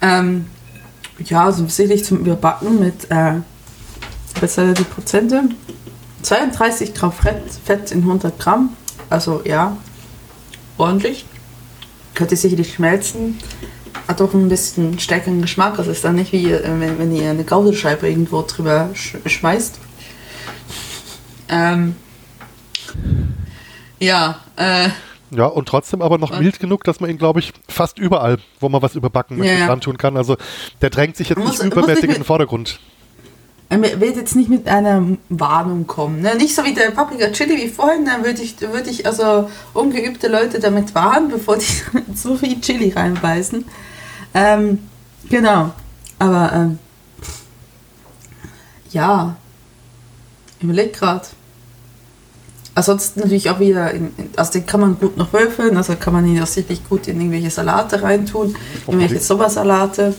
Ähm, 0.00 0.46
ja, 1.24 1.50
so 1.50 1.66
sicherlich 1.66 2.04
zum 2.04 2.18
Überbacken 2.18 2.78
mit, 2.80 3.10
äh, 3.10 3.34
besser 4.40 4.72
die 4.72 4.84
Prozente. 4.84 5.44
32 6.22 6.94
Gramm 6.94 7.12
Fett, 7.12 7.42
Fett 7.64 7.90
in 7.90 8.00
100 8.00 8.38
Gramm. 8.38 8.76
Also 9.10 9.42
ja, 9.44 9.76
ordentlich. 10.76 11.24
Könnte 12.14 12.36
sicherlich 12.36 12.74
schmelzen. 12.74 13.38
Hat 14.06 14.20
auch 14.20 14.32
ein 14.34 14.48
bisschen 14.48 14.98
stärkeren 14.98 15.42
Geschmack. 15.42 15.78
Also 15.78 15.90
ist 15.90 16.04
dann 16.04 16.16
nicht 16.16 16.32
wie, 16.32 16.52
äh, 16.52 16.62
wenn, 16.64 16.98
wenn 16.98 17.14
ihr 17.14 17.30
eine 17.30 17.44
Gaudelscheibe 17.44 18.08
irgendwo 18.08 18.42
drüber 18.42 18.90
sch 18.94 19.16
schmeißt. 19.26 19.78
Ähm, 21.48 21.96
ja, 23.98 24.40
äh, 24.56 24.90
Ja, 25.30 25.46
und 25.46 25.68
trotzdem 25.68 26.00
aber 26.02 26.16
noch 26.18 26.38
mild 26.38 26.58
genug, 26.60 26.84
dass 26.84 27.00
man 27.00 27.10
ihn, 27.10 27.18
glaube 27.18 27.40
ich, 27.40 27.52
fast 27.68 27.98
überall, 27.98 28.38
wo 28.60 28.68
man 28.68 28.80
was 28.82 28.94
überbacken 28.94 29.36
möchte, 29.38 29.52
Ja, 29.54 29.60
ja. 29.60 29.66
dran 29.66 29.80
tun 29.80 29.98
kann. 29.98 30.16
Also 30.16 30.36
der 30.80 30.90
drängt 30.90 31.16
sich 31.16 31.28
jetzt 31.28 31.38
Man 31.38 31.48
nicht 31.48 31.58
muss- 31.62 31.66
übermäßig 31.66 32.06
muss 32.06 32.14
in 32.16 32.22
den 32.22 32.24
Vordergrund. 32.24 32.80
er 33.68 33.82
wird 34.00 34.16
jetzt 34.16 34.34
nicht 34.36 34.48
mit 34.48 34.66
einer 34.66 35.04
Warnung 35.28 35.86
kommen. 35.86 36.22
Ne? 36.22 36.34
Nicht 36.36 36.54
so 36.54 36.64
wie 36.64 36.72
der 36.72 36.90
Paprika 36.92 37.30
Chili 37.32 37.56
wie 37.58 37.68
vorhin, 37.68 38.06
dann 38.06 38.24
würde 38.24 38.40
ich, 38.40 38.58
würd 38.60 38.86
ich 38.86 39.04
also 39.04 39.50
ungeübte 39.74 40.28
Leute 40.28 40.60
damit 40.60 40.94
warnen, 40.94 41.28
bevor 41.28 41.58
die 41.58 41.66
so 42.14 42.34
viel 42.36 42.58
Chili 42.62 42.90
reinbeißen. 42.90 43.66
Ähm, 44.32 44.78
genau. 45.28 45.72
Aber 46.18 46.50
ähm, 46.54 46.78
ja, 48.90 49.36
überleg 50.60 50.94
gerade. 50.94 51.26
Ansonsten 52.78 53.18
natürlich 53.18 53.50
auch 53.50 53.58
wieder, 53.58 53.90
in, 53.90 54.12
also 54.36 54.52
den 54.52 54.64
kann 54.64 54.78
man 54.78 55.00
gut 55.00 55.16
noch 55.16 55.32
würfeln, 55.32 55.76
also 55.76 55.96
kann 55.96 56.12
man 56.12 56.24
ihn 56.24 56.40
auch 56.40 56.46
sicherlich 56.46 56.88
gut 56.88 57.08
in 57.08 57.20
irgendwelche 57.20 57.50
Salate 57.50 58.00
reintun, 58.00 58.54
irgendwelche 58.86 59.18
Sommersalate. 59.18 60.14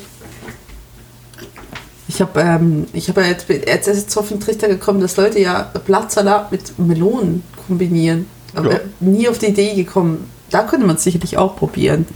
Ich 2.09 2.19
habe 2.19 2.37
ähm, 2.41 2.85
ich 2.91 3.07
hab 3.07 3.15
jetzt, 3.15 3.47
jetzt 3.47 3.87
ist 3.87 3.97
jetzt 4.01 4.17
auf 4.17 4.27
den 4.27 4.41
Trichter 4.41 4.67
gekommen, 4.67 4.99
dass 4.99 5.15
Leute 5.15 5.39
ja 5.39 5.71
Blattsalat 5.85 6.51
mit 6.51 6.77
Melonen 6.77 7.43
kombinieren. 7.65 8.25
Aber 8.53 8.73
Ja. 8.73 8.79
nie 8.99 9.29
auf 9.29 9.37
die 9.37 9.45
Idee 9.45 9.73
gekommen. 9.75 10.29
Da 10.49 10.63
könnte 10.63 10.85
man 10.85 10.97
es 10.97 11.03
sicherlich 11.05 11.37
auch 11.37 11.55
probieren. 11.55 12.07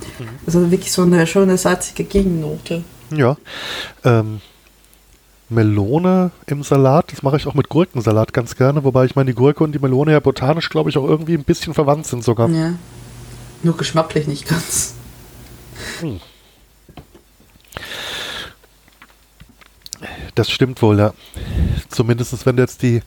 Also 0.46 0.70
wirklich 0.72 0.92
so 0.92 1.04
eine 1.04 1.26
schöne 1.26 1.58
salzige 1.58 2.04
Gegennote. 2.04 2.84
Ja. 3.16 3.38
Ähm, 4.04 4.42
Melone 5.54 6.32
im 6.48 6.64
Salat, 6.64 7.12
das 7.12 7.24
mache 7.24 7.38
ich 7.38 7.48
auch 7.48 7.54
mit 7.54 7.70
Gurkensalat 7.70 8.34
ganz 8.34 8.56
gerne, 8.56 8.84
wobei 8.84 9.06
ich 9.06 9.16
meine, 9.16 9.32
die 9.32 9.36
Gurke 9.36 9.64
und 9.64 9.74
die 9.74 9.80
Melone 9.80 10.12
ja 10.12 10.20
botanisch, 10.20 10.70
glaube 10.70 10.90
ich, 10.90 10.98
auch 10.98 11.08
irgendwie 11.08 11.36
ein 11.36 11.44
bisschen 11.44 11.74
verwandt 11.74 12.06
sind 12.06 12.24
sogar. 12.24 12.50
Ja. 12.50 12.74
Nur 13.64 13.78
geschmacklich 13.78 14.28
nicht 14.28 14.48
ganz. 14.48 14.96
Das 20.36 20.50
stimmt 20.50 20.82
wohl, 20.82 21.00
ja. 21.00 21.14
Zumindest 21.90 22.46
wenn 22.46 22.58
du 22.58 22.64
jetzt 22.64 22.82
die 22.82 23.02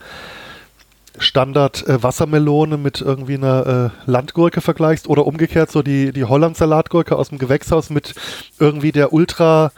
Standard-Wassermelone 1.19 2.76
mit 2.76 3.00
irgendwie 3.00 3.35
einer 3.35 3.93
äh, 4.07 4.11
Landgurke 4.11 4.61
vergleichst 4.61 5.09
oder 5.09 5.26
umgekehrt 5.26 5.71
so 5.71 5.83
die, 5.83 6.12
die 6.12 6.25
Holland-Salatgurke 6.25 7.17
aus 7.17 7.31
dem 7.31 7.38
Gewächshaus 7.38 7.91
mit 7.91 8.15
irgendwie 8.59 8.93
der 8.93 9.12
ultra 9.12 9.73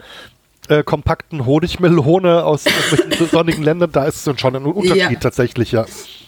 äh, 0.69 0.83
kompakten 0.83 1.45
Honigmelone 1.45 2.43
aus 2.43 2.65
sonnigen 3.31 3.63
Ländern, 3.63 3.91
da 3.91 4.05
ist 4.05 4.25
es 4.25 4.39
schon 4.39 4.55
ein 4.55 4.65
Unterschied 4.65 4.95
Ja. 5.11 5.19
tatsächlich, 5.19 5.71
ja. 5.71 5.85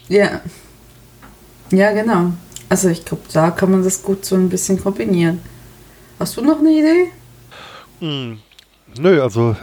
Ja. 0.10 0.42
Ja, 1.72 1.92
genau. 1.92 2.34
Also 2.70 2.90
ich 2.90 3.06
glaube, 3.06 3.24
da 3.32 3.52
kann 3.52 3.72
man 3.72 3.84
das 3.84 4.04
gut 4.04 4.26
so 4.26 4.36
ein 4.36 4.50
bisschen 4.50 4.82
kombinieren. 4.82 5.42
Hast 6.20 6.38
du 6.38 6.42
noch 6.42 6.60
eine 6.60 6.72
Idee? 6.72 7.12
Nö, 9.00 9.22
also 9.22 9.56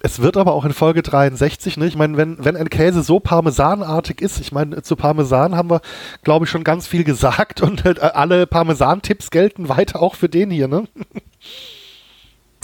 es 0.00 0.20
wird 0.20 0.36
aber 0.36 0.52
auch 0.52 0.64
in 0.64 0.72
Folge 0.72 1.02
63, 1.02 1.76
ne? 1.78 1.86
Ich 1.86 1.96
meine, 1.96 2.16
wenn, 2.16 2.44
wenn 2.44 2.56
ein 2.56 2.70
Käse 2.70 3.02
so 3.02 3.18
parmesanartig 3.18 4.20
ist, 4.20 4.40
ich 4.40 4.52
meine, 4.52 4.82
zu 4.82 4.94
Parmesan 4.94 5.56
haben 5.56 5.70
wir, 5.70 5.80
glaube 6.22 6.44
ich, 6.44 6.50
schon 6.50 6.64
ganz 6.64 6.86
viel 6.86 7.02
gesagt 7.02 7.62
und 7.62 7.84
äh, 7.84 7.94
alle 8.00 8.46
Parmesan-Tipps 8.46 9.30
gelten 9.30 9.68
weiter 9.68 10.00
auch 10.02 10.14
für 10.14 10.28
den 10.28 10.50
hier, 10.50 10.68
ne? 10.68 10.84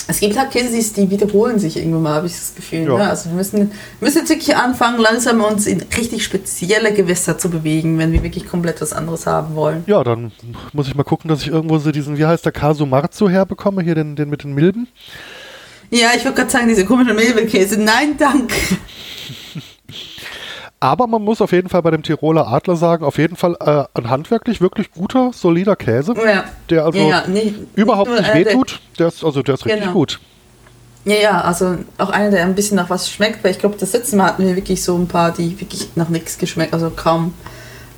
Es 0.08 0.20
gibt 0.20 0.38
halt 0.38 0.50
Käse, 0.50 0.94
die 0.94 1.10
wiederholen 1.10 1.58
sich 1.58 1.76
irgendwann 1.76 2.02
mal, 2.02 2.14
habe 2.14 2.26
ich 2.26 2.32
das 2.32 2.54
Gefühl. 2.54 2.84
Ja. 2.84 2.98
Ne? 2.98 3.08
Also 3.08 3.30
wir 3.30 3.36
müssen, 3.36 3.70
müssen 4.00 4.18
jetzt 4.18 4.30
wirklich 4.30 4.56
anfangen, 4.56 5.00
langsam 5.00 5.40
uns 5.42 5.66
in 5.66 5.82
richtig 5.96 6.24
spezielle 6.24 6.92
Gewässer 6.92 7.38
zu 7.38 7.50
bewegen, 7.50 7.98
wenn 7.98 8.12
wir 8.12 8.22
wirklich 8.22 8.46
komplett 8.46 8.80
was 8.80 8.92
anderes 8.92 9.26
haben 9.26 9.54
wollen. 9.54 9.84
Ja, 9.86 10.02
dann 10.02 10.32
muss 10.72 10.88
ich 10.88 10.94
mal 10.94 11.04
gucken, 11.04 11.28
dass 11.28 11.42
ich 11.42 11.48
irgendwo 11.48 11.78
so 11.78 11.92
diesen, 11.92 12.18
wie 12.18 12.26
heißt 12.26 12.44
der, 12.44 12.52
Casu 12.52 12.86
Marzo 12.86 13.28
herbekomme, 13.28 13.82
hier 13.82 13.94
den, 13.94 14.16
den 14.16 14.28
mit 14.28 14.44
den 14.44 14.54
Milben. 14.54 14.88
Ja, 15.90 16.08
ich 16.16 16.24
würde 16.24 16.36
gerade 16.36 16.50
sagen, 16.50 16.68
diese 16.68 16.84
komischen 16.84 17.14
Milbekäse. 17.14 17.78
Nein, 17.78 18.16
danke. 18.18 18.54
Aber 20.82 21.06
man 21.06 21.22
muss 21.22 21.40
auf 21.40 21.52
jeden 21.52 21.68
Fall 21.68 21.80
bei 21.82 21.92
dem 21.92 22.02
Tiroler 22.02 22.48
Adler 22.48 22.74
sagen, 22.74 23.04
auf 23.04 23.16
jeden 23.16 23.36
Fall 23.36 23.56
äh, 23.60 23.84
ein 23.94 24.10
handwerklich 24.10 24.60
wirklich 24.60 24.90
guter, 24.90 25.30
solider 25.32 25.76
Käse, 25.76 26.12
Ja. 26.26 26.42
der 26.70 26.84
also 26.84 26.98
ja, 26.98 27.24
nicht, 27.28 27.54
überhaupt 27.76 28.08
nur, 28.10 28.18
nicht 28.18 28.28
äh, 28.30 28.42
der- 28.42 28.46
wehtut. 28.54 28.80
Der 28.98 29.06
ist, 29.06 29.22
also 29.24 29.42
der 29.44 29.54
ist 29.54 29.64
richtig 29.64 29.82
Genau. 29.82 29.92
gut. 29.92 30.18
Ja, 31.04 31.14
ja, 31.14 31.40
also 31.42 31.76
auch 31.98 32.10
einer, 32.10 32.30
der 32.32 32.42
ein 32.44 32.56
bisschen 32.56 32.76
nach 32.76 32.90
was 32.90 33.08
schmeckt, 33.08 33.44
weil 33.44 33.52
ich 33.52 33.60
glaube, 33.60 33.76
das 33.78 33.92
letzte 33.92 34.16
Mal 34.16 34.26
hatten 34.26 34.44
wir 34.44 34.56
wirklich 34.56 34.82
so 34.82 34.96
ein 34.96 35.06
paar, 35.06 35.30
die 35.30 35.60
wirklich 35.60 35.88
nach 35.94 36.08
nichts 36.08 36.36
geschmeckt, 36.36 36.74
also 36.74 36.90
kaum 36.90 37.32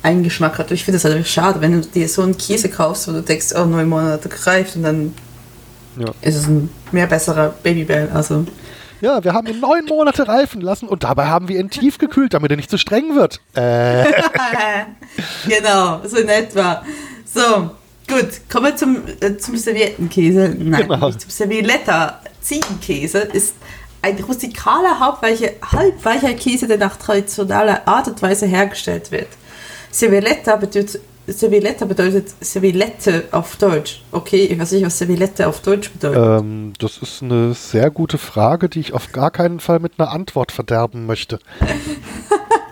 einen 0.03 0.21
Geschmack 0.23 0.59
hat. 0.59 0.69
Ich 0.69 0.83
finde 0.83 0.99
das 0.99 1.05
halt 1.11 1.27
schade, 1.27 1.61
wenn 1.61 1.81
du 1.81 1.87
dir 1.87 2.07
so 2.07 2.21
einen 2.21 2.37
Käse 2.37 2.69
kaufst, 2.69 3.07
wo 3.07 3.13
du 3.13 3.21
denkst, 3.23 3.47
oh, 3.55 3.65
neun 3.65 3.89
Monate 3.89 4.29
gereift 4.29 4.75
und 4.75 4.83
dann 4.83 5.13
Ja. 5.97 6.11
ist 6.21 6.35
es 6.35 6.47
ein 6.47 6.69
mehr 6.91 7.07
besserer 7.07 7.49
Babybell. 7.63 8.09
Also, 8.13 8.45
Ja, 9.01 9.23
wir 9.23 9.33
haben 9.33 9.47
ihn 9.47 9.59
neun 9.59 9.85
Monate 9.85 10.27
reifen 10.27 10.61
lassen 10.61 10.87
und 10.87 11.03
dabei 11.03 11.27
haben 11.27 11.47
wir 11.47 11.59
ihn 11.59 11.69
tief 11.69 11.97
gekühlt, 11.97 12.33
damit 12.33 12.51
er 12.51 12.57
nicht 12.57 12.69
zu 12.69 12.77
streng 12.77 13.15
wird. 13.15 13.41
Äh, 13.53 14.05
genau, 15.47 16.01
so 16.05 16.17
in 16.17 16.29
etwa. 16.29 16.83
So, 17.25 17.71
gut, 18.07 18.41
kommen 18.51 18.65
wir 18.67 18.75
zum, 18.75 18.97
äh, 19.19 19.37
zum 19.37 19.57
Serviettenkäse. 19.57 20.55
Nein, 20.57 20.87
Genau. 20.87 21.07
nicht 21.07 21.21
zum 21.21 21.29
Servilletta. 21.29 22.21
Ziegenkäse 22.41 23.19
ist 23.19 23.55
ein 24.01 24.17
rustikaler, 24.23 24.99
halbweicher, 24.99 26.33
Käse, 26.35 26.67
der 26.67 26.77
nach 26.77 26.95
traditioneller 26.97 27.87
Art 27.87 28.07
und 28.07 28.21
Weise 28.21 28.45
hergestellt 28.45 29.11
wird. 29.11 29.27
Servilletta 29.91 30.55
bedeutet, 30.57 30.99
Servilletta 31.27 31.85
bedeutet 31.85 32.29
Servillette 32.39 33.25
auf 33.31 33.55
Deutsch. 33.55 34.03
Okay, 34.11 34.45
ich 34.45 34.59
weiß 34.59 34.73
nicht, 34.73 34.85
was 34.85 34.97
Servillette 34.97 35.47
auf 35.47 35.61
Deutsch 35.61 35.91
bedeutet. 35.91 36.41
ähm, 36.41 36.73
das 36.79 36.97
ist 36.99 37.23
eine 37.23 37.53
sehr 37.53 37.89
gute 37.89 38.17
Frage, 38.17 38.69
die 38.69 38.79
ich 38.79 38.93
auf 38.93 39.11
gar 39.11 39.31
keinen 39.31 39.59
Fall 39.59 39.79
mit 39.79 39.93
einer 39.97 40.11
Antwort 40.11 40.51
verderben 40.51 41.05
möchte. 41.05 41.39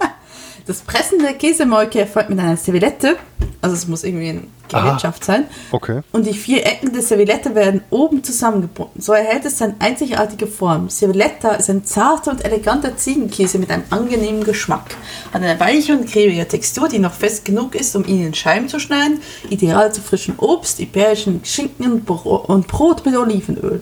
Das 0.66 0.80
Pressen 0.82 1.20
der 1.20 1.34
Käsemolke 1.34 2.00
erfolgt 2.00 2.30
mit 2.30 2.40
einer 2.40 2.56
Servillette. 2.56 3.18
Also 3.62 3.76
es 3.76 3.88
muss 3.88 4.04
irgendwie 4.04 4.30
ein 4.30 4.48
Gerätschaft 4.70 5.24
sein. 5.24 5.46
Okay. 5.72 6.02
Und 6.12 6.26
die 6.26 6.34
vier 6.34 6.66
Ecken 6.66 6.94
der 6.94 7.02
Servillette 7.02 7.54
werden 7.54 7.82
oben 7.90 8.24
zusammengebunden. 8.24 9.02
So 9.02 9.14
erhält 9.14 9.46
es 9.46 9.58
seine 9.58 9.76
einzigartige 9.80 10.48
Form. 10.48 10.90
Servilletta 10.90 11.52
ist 11.56 11.70
ein 11.70 11.86
zarter 11.86 12.32
und 12.32 12.46
eleganter 12.46 12.96
Ziegenkäse 12.96 13.60
mit 13.60 13.72
einem 13.72 13.84
angenehmen 13.90 14.44
Geschmack. 14.44 14.96
Hat 15.34 15.42
eine 15.42 15.60
weiche 15.60 15.98
und 15.98 16.10
cremige 16.10 16.48
Textur, 16.48 16.88
die 16.88 17.00
noch 17.00 17.14
fest 17.14 17.46
genug 17.46 17.76
ist, 17.76 17.96
um 17.96 18.06
ihn 18.06 18.26
in 18.26 18.34
Scheiben 18.34 18.70
zu 18.70 18.80
schneiden. 18.80 19.22
Ideal 19.50 19.94
zu 19.94 20.02
frischem 20.02 20.36
Obst, 20.40 20.80
iberischen 20.80 21.44
Schinken 21.44 21.92
und 21.92 22.06
Bro- 22.06 22.46
und 22.48 22.68
Brot 22.68 23.06
mit 23.06 23.16
Olivenöl. 23.16 23.82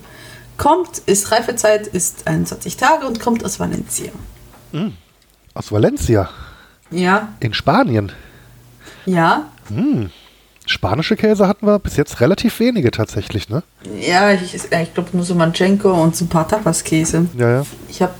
Kommt, 0.57 0.99
ist 1.05 1.31
Reifezeit, 1.31 1.87
ist 1.87 2.27
21 2.27 2.77
Tage 2.77 3.07
und 3.07 3.19
kommt 3.19 3.45
aus 3.45 3.59
Valencia. 3.59 4.11
Aus 5.53 5.71
Valencia, 5.71 6.29
Ja, 6.91 7.29
in 7.39 7.53
Spanien. 7.53 8.11
ja, 9.05 9.45
Spanische 10.67 11.15
Käse 11.15 11.47
hatten 11.47 11.65
wir 11.65 11.79
bis 11.79 11.97
jetzt 11.97 12.21
relativ 12.21 12.59
wenige 12.59 12.91
tatsächlich, 12.91 13.49
ne? 13.49 13.63
ja, 13.99 14.31
ich, 14.31 14.53
ich 14.53 14.93
glaube 14.93 15.09
nur 15.13 15.23
so 15.25 15.33
Manchenko 15.35 15.91
und 15.91 16.15
so 16.15 16.25
ein 16.25 16.29
paar 16.29 16.47
Tapaskäse. 16.47 17.27
Ja, 17.37 17.49
ja. 17.57 17.65
Ich 17.89 18.01
habe, 18.01 18.13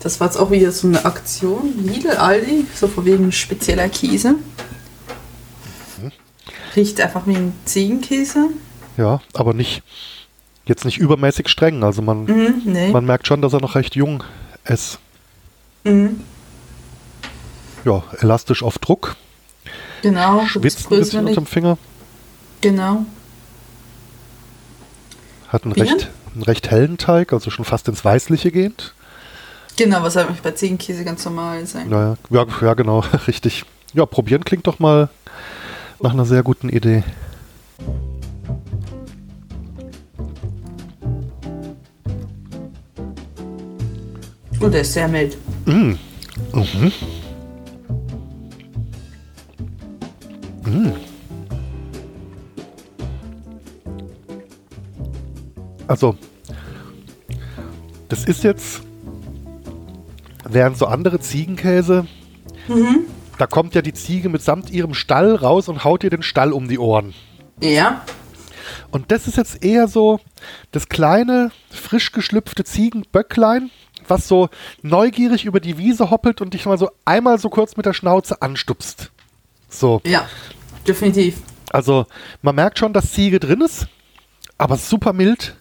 das 0.00 0.20
war 0.20 0.26
jetzt 0.28 0.36
auch 0.36 0.50
wieder 0.50 0.70
so 0.70 0.86
eine 0.88 1.04
Aktion, 1.04 1.72
Lidl, 1.84 2.10
Aldi, 2.10 2.66
so 2.74 2.88
von 2.88 3.04
wegen 3.04 3.32
spezieller 3.32 3.88
Käse. 3.88 4.34
Riecht 6.76 7.00
einfach 7.00 7.26
wie 7.26 7.34
ein 7.36 7.52
Ziegenkäse. 7.64 8.48
Ja, 8.96 9.20
aber 9.34 9.54
nicht, 9.54 9.82
jetzt 10.66 10.84
nicht 10.84 10.98
übermäßig 10.98 11.48
streng. 11.48 11.82
Also 11.82 12.00
man, 12.02 12.24
Mhm, 12.24 12.62
nee. 12.64 12.90
man 12.90 13.04
merkt 13.04 13.26
schon, 13.26 13.42
dass 13.42 13.52
er 13.52 13.60
noch 13.60 13.74
recht 13.74 13.96
jung 13.96 14.22
ist. 14.66 14.98
Mhm, 15.84 16.20
Ja, 17.84 18.02
elastisch 18.20 18.62
auf 18.62 18.78
Druck, 18.78 19.16
genau. 20.02 20.44
schwitzt 20.46 20.90
ein 20.90 20.98
bisschen 20.98 21.26
unterm 21.26 21.46
Finger, 21.46 21.78
Genau. 22.60 23.06
hat 25.48 25.64
einen 25.64 25.72
recht, 25.72 26.10
einen 26.34 26.42
recht 26.42 26.70
hellen 26.70 26.98
Teig, 26.98 27.32
also 27.32 27.50
schon 27.50 27.64
fast 27.64 27.88
ins 27.88 28.04
Weißliche 28.04 28.50
gehend. 28.52 28.94
Genau, 29.76 30.02
was 30.02 30.16
eigentlich 30.18 30.42
bei 30.42 30.50
Ziegenkäse 30.50 31.04
ganz 31.04 31.24
normal 31.24 31.60
ist. 31.62 31.74
eigentlich. 31.74 32.16
Ja, 32.30 32.46
ja, 32.60 32.74
genau, 32.74 33.00
richtig. 33.26 33.64
Ja, 33.94 34.04
probieren 34.04 34.44
klingt 34.44 34.66
doch 34.66 34.78
mal 34.78 35.08
nach 36.00 36.12
einer 36.12 36.26
sehr 36.26 36.42
guten 36.42 36.68
Idee. 36.68 37.02
Oh, 44.60 44.68
der 44.68 44.82
ist 44.82 44.92
sehr 44.92 45.08
mild. 45.08 45.36
Mhm. 45.66 45.98
Mhm. 50.70 50.96
Also, 55.86 56.16
das 58.08 58.24
ist 58.24 58.44
jetzt, 58.44 58.82
während 60.48 60.78
so 60.78 60.86
andere 60.86 61.18
Ziegenkäse, 61.18 62.06
da 63.38 63.46
kommt 63.46 63.74
ja 63.74 63.82
die 63.82 63.92
Ziege 63.92 64.28
mitsamt 64.28 64.70
ihrem 64.70 64.94
Stall 64.94 65.34
raus 65.34 65.68
und 65.68 65.82
haut 65.82 66.04
ihr 66.04 66.10
den 66.10 66.22
Stall 66.22 66.52
um 66.52 66.68
die 66.68 66.78
Ohren. 66.78 67.14
Ja. 67.60 68.02
Und 68.92 69.10
das 69.10 69.26
ist 69.26 69.36
jetzt 69.36 69.64
eher 69.64 69.88
so 69.88 70.20
das 70.70 70.88
kleine, 70.88 71.50
frisch 71.70 72.12
geschlüpfte 72.12 72.64
Ziegenböcklein 72.64 73.70
was 74.10 74.28
so 74.28 74.48
neugierig 74.82 75.44
über 75.44 75.60
die 75.60 75.78
Wiese 75.78 76.10
hoppelt 76.10 76.40
und 76.40 76.52
dich 76.52 76.66
mal 76.66 76.76
so 76.76 76.90
einmal 77.04 77.38
so 77.38 77.48
kurz 77.48 77.76
mit 77.76 77.86
der 77.86 77.94
Schnauze 77.94 78.42
anstupst. 78.42 79.12
So. 79.68 80.02
Ja, 80.04 80.28
definitiv. 80.86 81.38
Also 81.72 82.06
man 82.42 82.54
merkt 82.54 82.78
schon, 82.78 82.92
dass 82.92 83.12
Ziege 83.12 83.40
drin 83.40 83.60
ist, 83.60 83.86
aber 84.58 84.76
super 84.76 85.12
mild. 85.12 85.56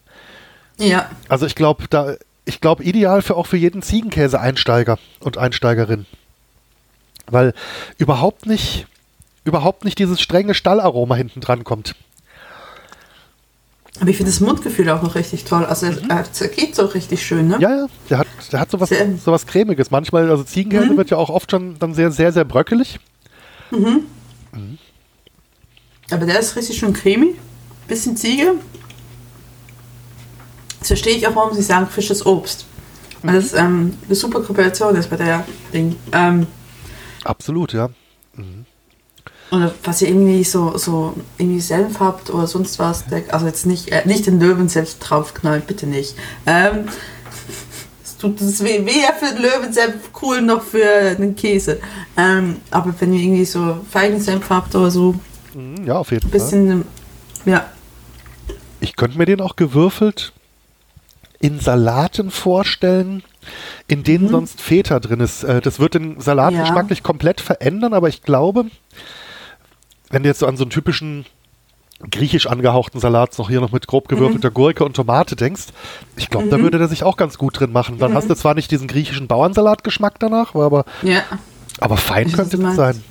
Ja. 0.78 1.10
Also 1.28 1.46
ich 1.46 1.56
glaube, 1.56 1.86
da, 1.90 2.16
ich 2.46 2.62
glaube 2.62 2.84
ideal 2.84 3.22
für 3.22 3.36
auch 3.36 3.46
für 3.46 3.58
jeden 3.58 3.82
Ziegenkäse-Einsteiger 3.82 4.98
und 5.20 5.38
Einsteigerin. 5.38 6.06
Weil 7.28 7.54
überhaupt 7.98 8.48
nicht, 8.48 8.88
überhaupt 9.44 9.86
nicht 9.86 10.00
dieses 10.00 10.20
strenge 10.20 10.56
Stallaroma 10.56 11.16
hinten 11.16 11.42
dran 11.42 11.64
kommt. 11.64 11.96
Aber 14.00 14.10
ich 14.10 14.18
finde 14.18 14.32
das 14.32 14.40
Mundgefühl 14.40 14.90
auch 14.90 15.02
noch 15.02 15.16
richtig 15.16 15.44
toll. 15.44 15.66
Also 15.66 15.88
er 15.88 16.32
zergeht 16.32 16.76
so 16.76 16.86
richtig 16.86 17.26
schön, 17.26 17.50
ne? 17.50 17.58
Ja, 17.60 17.70
ja, 17.70 17.88
der 18.10 18.18
hat, 18.20 18.28
der 18.52 18.60
hat 18.62 18.72
sowas, 18.72 18.90
Sehr. 18.90 19.18
sowas 19.18 19.46
Cremiges. 19.46 19.92
Manchmal, 19.92 20.30
also 20.30 20.44
Ziegenkäse 20.44 20.96
wird 20.96 21.10
ja 21.10 21.18
auch 21.18 21.30
oft 21.30 21.52
schon 21.52 21.78
dann 21.80 21.94
sehr, 21.94 22.10
sehr, 22.12 22.32
sehr 22.32 22.46
bröckelig. 22.46 23.00
Aber 26.12 26.26
der 26.26 26.40
ist 26.40 26.56
richtig 26.56 26.78
schön 26.78 26.94
cremig. 26.94 27.36
Bisschen 27.88 28.16
Ziege. 28.16 28.56
Das 30.80 30.88
verstehe 30.88 31.16
ich 31.16 31.28
auch, 31.28 31.36
warum 31.36 31.54
sie 31.54 31.62
sagen 31.62 31.88
frisches 31.88 32.26
Obst. 32.26 32.66
Weil 33.22 33.36
das 33.36 33.54
ähm, 33.54 33.98
eine 34.06 34.16
super 34.16 34.42
Kombination 34.42 34.96
ist 34.96 35.10
bei 35.10 35.18
der 35.18 35.46
Ding. 35.74 35.96
Ähm, 36.12 36.48
Absolut, 37.26 37.74
ja. 37.74 37.90
oder 39.52 39.74
was 39.84 40.02
ihr 40.02 40.08
irgendwie 40.08 40.44
so, 40.44 40.78
so 40.78 41.16
irgendwie 41.38 41.60
Senf 41.60 42.00
habt 42.00 42.30
oder 42.30 42.48
sonst 42.48 42.80
was. 42.80 43.04
Also 43.30 43.46
jetzt 43.46 43.66
nicht, 43.66 43.90
äh, 43.92 44.08
nicht 44.08 44.26
den 44.26 44.40
Löwensenf 44.40 44.98
draufknallen, 45.00 45.64
bitte 45.68 45.86
nicht. 45.86 46.16
Ähm, 46.46 46.86
es 48.04 48.16
tut 48.16 48.40
es 48.40 48.64
weh, 48.64 48.86
weder 48.86 49.14
für 49.20 49.34
den 49.34 49.42
Löwensenf 49.42 50.12
cool 50.22 50.42
noch 50.42 50.64
für 50.64 51.16
den 51.16 51.36
Käse. 51.36 51.82
Ähm, 52.16 52.58
aber 52.72 52.94
wenn 53.00 53.14
ihr 53.14 53.22
irgendwie 53.22 53.46
so 53.46 53.82
Feigensenf 53.92 54.50
habt 54.50 54.76
oder 54.76 54.92
so, 54.92 55.14
Mhm, 55.14 55.20
Ja, 55.86 55.98
auf 55.98 56.12
jeden 56.12 56.26
ein 56.28 56.30
Fall. 56.32 56.40
bisschen, 56.40 56.86
ja, 57.46 57.66
Ich 58.82 58.96
könnte 58.96 59.18
mir 59.18 59.26
den 59.26 59.42
auch 59.42 59.56
gewürfelt 59.56 60.32
in 61.40 61.60
Salaten 61.60 62.32
vorstellen, 62.32 63.24
in 63.88 64.04
denen 64.04 64.28
sonst 64.30 64.62
Feta 64.62 65.00
drin 65.00 65.20
ist. 65.22 65.44
Äh, 65.44 65.62
Das 65.62 65.80
wird 65.80 65.94
den 65.96 66.20
Salat 66.20 66.54
Ja. 66.54 66.62
geschmacklich 66.62 67.02
komplett 67.04 67.42
verändern, 67.42 67.94
aber 67.94 68.10
ich 68.10 68.22
glaube, 68.24 68.66
wenn 70.10 70.24
du 70.24 70.30
jetzt 70.30 70.40
so 70.40 70.48
an 70.48 70.58
so 70.58 70.64
einen 70.64 70.72
typischen 70.72 71.26
griechisch 72.12 72.48
angehauchten 72.48 73.00
Salat 73.02 73.38
noch 73.38 73.50
hier 73.50 73.60
noch 73.60 73.72
mit 73.74 73.86
grob 73.88 74.08
gewürfelter 74.08 74.52
Gurke 74.52 74.86
und 74.86 74.96
Tomate 74.96 75.36
denkst, 75.36 75.64
ich 76.16 76.30
glaube, 76.30 76.48
da 76.48 76.60
würde 76.60 76.78
der 76.78 76.88
sich 76.88 77.04
auch 77.04 77.18
ganz 77.18 77.38
gut 77.38 77.60
drin 77.60 77.72
machen. 77.74 77.98
Dann 78.00 78.14
hast 78.14 78.30
du 78.30 78.36
zwar 78.36 78.54
nicht 78.54 78.72
diesen 78.72 78.88
griechischen 78.88 79.28
Bauernsalatgeschmack 79.28 80.18
danach, 80.20 80.56
aber, 80.56 80.86
ja. 81.04 81.22
aber 81.80 81.98
fein 81.98 82.28
Ich 82.28 82.34
könnte 82.34 82.58
du 82.58 82.74
sein. 82.74 83.04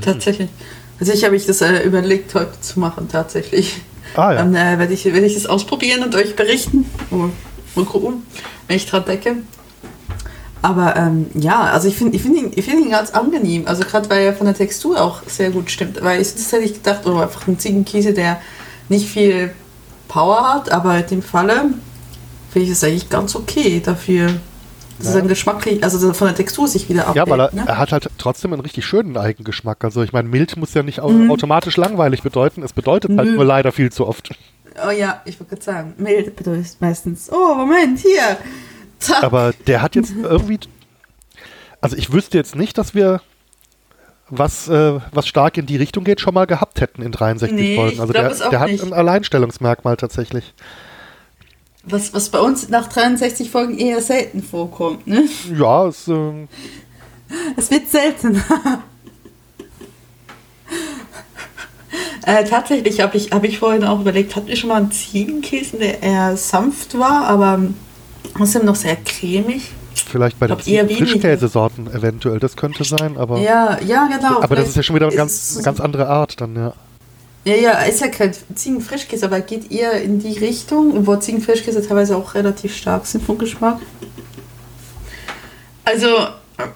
Tatsächlich. 0.00 0.48
Also 1.00 1.12
ich 1.12 1.24
habe 1.24 1.36
ich 1.36 1.46
das 1.46 1.60
äh, 1.60 1.82
überlegt, 1.82 2.34
heute 2.34 2.60
zu 2.60 2.80
machen, 2.80 3.08
tatsächlich. 3.10 3.80
Ah 4.14 4.32
ja. 4.32 4.38
Dann 4.38 4.54
äh, 4.54 4.78
werde 4.78 4.92
ich, 4.92 5.04
werde 5.04 5.26
ich 5.26 5.34
das 5.34 5.46
ausprobieren 5.46 6.02
und 6.02 6.14
euch 6.14 6.34
berichten. 6.34 6.86
Mal, 7.10 7.30
mal 7.74 7.84
gucken, 7.84 8.22
wenn 8.66 8.76
ich 8.76 8.86
dran 8.86 9.04
denke. 9.04 9.36
Aber 10.60 10.96
ähm, 10.96 11.26
ja, 11.34 11.60
also 11.60 11.86
ich 11.86 11.96
finde 11.96 12.16
ich 12.16 12.22
find 12.22 12.36
ihn, 12.36 12.52
ich 12.54 12.64
find 12.64 12.80
ihn 12.84 12.90
ganz 12.90 13.10
angenehm. 13.10 13.66
Also 13.66 13.84
gerade 13.84 14.10
weil 14.10 14.22
er 14.22 14.32
von 14.34 14.46
der 14.46 14.56
Textur 14.56 15.00
auch 15.00 15.22
sehr 15.26 15.50
gut 15.50 15.70
stimmt. 15.70 16.02
Weil 16.02 16.20
ich 16.20 16.34
das 16.34 16.50
hätte 16.50 16.64
ich 16.64 16.74
gedacht, 16.74 17.06
oder 17.06 17.22
einfach 17.22 17.46
ein 17.46 17.58
Ziegenkäse, 17.58 18.12
der 18.12 18.40
nicht 18.88 19.08
viel 19.08 19.52
Power 20.08 20.54
hat, 20.54 20.72
aber 20.72 20.98
in 20.98 21.06
dem 21.06 21.22
Falle 21.22 21.66
finde 22.50 22.66
ich 22.66 22.72
es 22.72 22.82
eigentlich 22.82 23.10
ganz 23.10 23.36
okay 23.36 23.80
dafür. 23.84 24.30
Dass 24.98 25.14
Ja. 25.14 25.20
geschmacklich, 25.20 25.82
also 25.84 26.12
von 26.12 26.26
der 26.28 26.36
Textur 26.36 26.66
sich 26.66 26.88
wieder 26.88 27.02
abhebt. 27.06 27.16
Ja, 27.16 27.30
weil 27.30 27.40
er, 27.40 27.54
ne? 27.54 27.64
er 27.66 27.78
hat 27.78 27.92
halt 27.92 28.08
trotzdem 28.18 28.52
einen 28.52 28.62
richtig 28.62 28.84
schönen 28.84 29.16
Eigengeschmack. 29.16 29.84
Also 29.84 30.02
ich 30.02 30.12
meine, 30.12 30.28
mild 30.28 30.56
muss 30.56 30.74
ja 30.74 30.82
nicht 30.82 31.02
Mhm. 31.02 31.30
automatisch 31.30 31.76
langweilig 31.76 32.22
bedeuten. 32.22 32.62
Es 32.62 32.72
bedeutet 32.72 33.16
halt 33.16 33.34
nur 33.34 33.44
leider 33.44 33.70
viel 33.72 33.92
zu 33.92 34.06
oft. 34.06 34.30
Oh 34.86 34.90
ja, 34.90 35.22
ich 35.24 35.38
wollte 35.40 35.54
gerade 35.56 35.64
sagen, 35.64 35.94
mild 35.98 36.34
bedeutet 36.36 36.76
meistens, 36.80 37.30
oh 37.32 37.54
Moment, 37.54 37.98
hier. 38.00 38.36
Zack. 38.98 39.22
Aber 39.22 39.52
der 39.66 39.82
hat 39.82 39.94
jetzt 39.94 40.12
irgendwie. 40.22 40.58
Also 41.80 41.96
ich 41.96 42.12
wüsste 42.12 42.36
jetzt 42.36 42.56
nicht, 42.56 42.76
dass 42.78 42.94
wir 42.94 43.20
was, 44.30 44.68
äh, 44.68 44.98
was 45.12 45.26
stark 45.26 45.56
in 45.56 45.66
die 45.66 45.76
Richtung 45.76 46.04
geht, 46.04 46.20
schon 46.20 46.34
mal 46.34 46.46
gehabt 46.46 46.80
hätten 46.80 47.02
in 47.02 47.12
63 47.12 47.56
Nee, 47.56 47.76
Folgen. 47.76 48.00
Also 48.00 48.12
der, 48.12 48.28
der 48.50 48.60
hat 48.60 48.68
ein 48.68 48.92
Alleinstellungsmerkmal 48.92 49.96
tatsächlich. 49.96 50.54
Was, 51.90 52.12
was 52.12 52.28
bei 52.28 52.38
uns 52.40 52.68
nach 52.68 52.88
63 52.88 53.50
Folgen 53.50 53.78
eher 53.78 54.00
selten 54.02 54.42
vorkommt, 54.42 55.06
ne? 55.06 55.24
Ja, 55.56 55.86
es, 55.86 56.06
äh, 56.08 56.46
Es 57.56 57.70
wird 57.70 57.88
seltener. 57.90 58.42
äh, 62.26 62.44
tatsächlich 62.44 63.00
habe 63.00 63.16
ich, 63.16 63.30
hab 63.30 63.44
ich 63.44 63.58
vorhin 63.58 63.84
auch 63.84 64.00
überlegt, 64.00 64.36
hatten 64.36 64.48
wir 64.48 64.56
schon 64.56 64.68
mal 64.68 64.76
einen 64.76 64.92
Ziegenkäse, 64.92 65.78
der 65.78 66.02
eher 66.02 66.36
sanft 66.36 66.98
war, 66.98 67.26
aber 67.26 67.60
trotzdem 68.36 68.64
noch 68.64 68.76
sehr 68.76 68.96
cremig? 68.96 69.72
vielleicht 70.08 70.38
bei 70.38 70.46
den. 70.46 70.58
Frischkäsesorten 70.58 71.86
eventuell, 71.92 72.38
das 72.38 72.56
könnte 72.56 72.84
sein, 72.84 73.16
aber, 73.16 73.38
Ja, 73.38 73.78
ja, 73.82 74.06
genau. 74.06 74.40
aber 74.40 74.56
das 74.56 74.68
ist 74.68 74.76
ja 74.76 74.82
schon 74.82 74.96
wieder 74.96 75.06
eine 75.06 75.16
ganz, 75.16 75.60
ganz 75.62 75.80
andere 75.80 76.08
Art 76.08 76.40
dann, 76.40 76.56
ja. 76.56 76.72
Ja, 77.48 77.54
ja, 77.54 77.72
ist 77.84 78.02
ja 78.02 78.08
kein 78.08 78.34
Ziegenfrischkäse, 78.54 79.24
aber 79.24 79.40
geht 79.40 79.72
eher 79.72 80.02
in 80.02 80.18
die 80.18 80.36
Richtung, 80.38 81.06
wo 81.06 81.16
Ziegenfrischkäse 81.16 81.80
teilweise 81.80 82.14
auch 82.14 82.34
relativ 82.34 82.76
stark 82.76 83.06
sind 83.06 83.24
vom 83.24 83.38
Geschmack. 83.38 83.78
Also, 85.82 86.08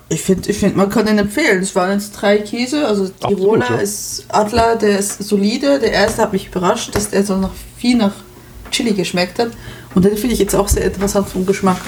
ich 0.08 0.22
finde, 0.22 0.48
ich 0.48 0.56
find, 0.56 0.74
man 0.74 0.88
kann 0.88 1.04
den 1.04 1.18
empfehlen. 1.18 1.62
Es 1.62 1.74
waren 1.74 1.92
jetzt 1.92 2.12
drei 2.12 2.38
Käse, 2.38 2.87
also 2.87 3.06
Tiroler 3.06 3.68
ja. 3.68 3.76
ist 3.76 4.24
Adler, 4.28 4.76
der 4.76 4.98
ist 4.98 5.22
solide. 5.22 5.78
Der 5.78 5.92
erste 5.92 6.22
hat 6.22 6.32
mich 6.32 6.46
überrascht, 6.46 6.94
dass 6.94 7.11
der 7.11 7.22
so 7.22 7.37
noch 7.37 7.52
viel 7.76 7.98
nach 7.98 8.14
Chili 8.70 8.94
geschmeckt 8.94 9.38
hat. 9.40 9.50
Und 9.94 10.06
den 10.06 10.16
finde 10.16 10.32
ich 10.32 10.40
jetzt 10.40 10.54
auch 10.54 10.68
sehr 10.68 10.87
interessant 10.87 11.28
vom 11.28 11.44
Geschmack. 11.44 11.82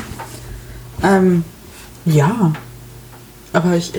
Ähm, 1.02 1.42
ja. 2.04 2.52
Aber 3.54 3.76
ich, 3.76 3.94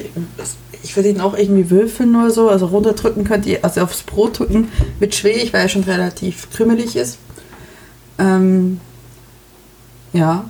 ich 0.83 0.95
würde 0.95 1.09
ihn 1.09 1.21
auch 1.21 1.37
irgendwie 1.37 1.69
würfeln 1.69 2.15
oder 2.15 2.31
so. 2.31 2.49
Also 2.49 2.67
runterdrücken 2.67 3.23
könnt 3.23 3.45
ihr, 3.45 3.63
also 3.63 3.81
aufs 3.81 4.03
Brot 4.03 4.39
drücken, 4.39 4.69
wird 4.99 5.15
schwierig, 5.15 5.53
weil 5.53 5.61
er 5.61 5.69
schon 5.69 5.83
relativ 5.83 6.49
krümelig 6.51 6.95
ist. 6.95 7.17
Ähm, 8.17 8.79
ja. 10.13 10.49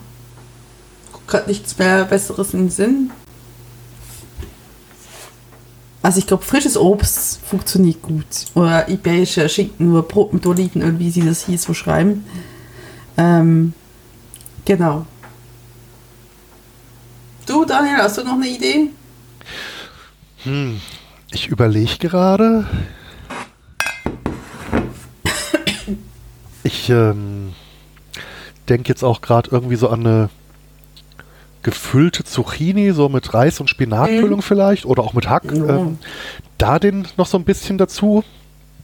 Gerade 1.26 1.48
nichts 1.48 1.76
mehr 1.78 2.04
Besseres 2.04 2.54
im 2.54 2.70
Sinn. 2.70 3.10
Also 6.02 6.20
ich 6.20 6.26
glaube, 6.28 6.44
frisches 6.44 6.76
Obst 6.76 7.40
funktioniert 7.44 8.00
gut. 8.00 8.24
Oder 8.54 8.88
iberische 8.88 9.48
Schinken 9.48 9.90
oder 9.90 10.02
Brot 10.02 10.32
mit 10.32 10.46
Olivenöl, 10.46 10.98
wie 11.00 11.10
sie 11.10 11.22
das 11.22 11.46
hier 11.46 11.58
so 11.58 11.74
schreiben. 11.74 12.24
Ähm, 13.18 13.72
genau. 14.64 15.04
Du, 17.46 17.64
Daniel, 17.64 17.96
hast 17.98 18.18
du 18.18 18.24
noch 18.24 18.34
eine 18.34 18.46
Idee? 18.48 18.90
Hm, 20.46 20.80
ich 21.32 21.48
überlege 21.48 21.98
gerade. 21.98 22.66
Ich 26.62 26.88
ähm, 26.88 27.52
denke 28.68 28.88
jetzt 28.88 29.02
auch 29.02 29.20
gerade 29.20 29.50
irgendwie 29.50 29.76
so 29.76 29.88
an 29.88 30.00
eine 30.06 30.28
gefüllte 31.62 32.22
Zucchini, 32.24 32.92
so 32.92 33.08
mit 33.08 33.34
Reis 33.34 33.58
und 33.60 33.68
Spinatfüllung 33.68 34.40
vielleicht 34.42 34.84
oder 34.86 35.02
auch 35.02 35.14
mit 35.14 35.28
Hack. 35.28 35.44
Ja. 35.52 35.76
Ähm, 35.78 35.98
da 36.58 36.78
den 36.78 37.06
noch 37.16 37.26
so 37.26 37.36
ein 37.38 37.44
bisschen 37.44 37.76
dazu. 37.76 38.22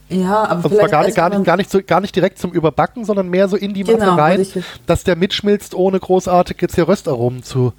Ja, 0.09 0.43
aber 0.43 0.65
Und 0.69 0.75
zwar 0.75 0.89
gar 0.89 0.99
nicht, 0.99 1.07
erst 1.07 1.15
gar, 1.17 1.29
nicht, 1.29 1.45
gar, 1.45 1.57
nicht 1.57 1.71
so, 1.71 1.81
gar 1.81 2.01
nicht 2.01 2.13
direkt 2.15 2.39
zum 2.39 2.51
Überbacken, 2.51 3.05
sondern 3.05 3.29
mehr 3.29 3.47
so 3.47 3.55
in 3.55 3.73
die 3.73 3.83
Masse 3.85 3.97
Genau, 3.99 4.15
rein, 4.15 4.39
wollte 4.39 4.59
ich- 4.59 4.65
dass 4.85 5.05
der 5.05 5.15
mitschmilzt, 5.15 5.73
ohne 5.73 5.99
großartig 5.99 6.57
jetzt 6.61 6.75
hier 6.75 6.87
Röstaromen 6.89 7.41
zu 7.41 7.71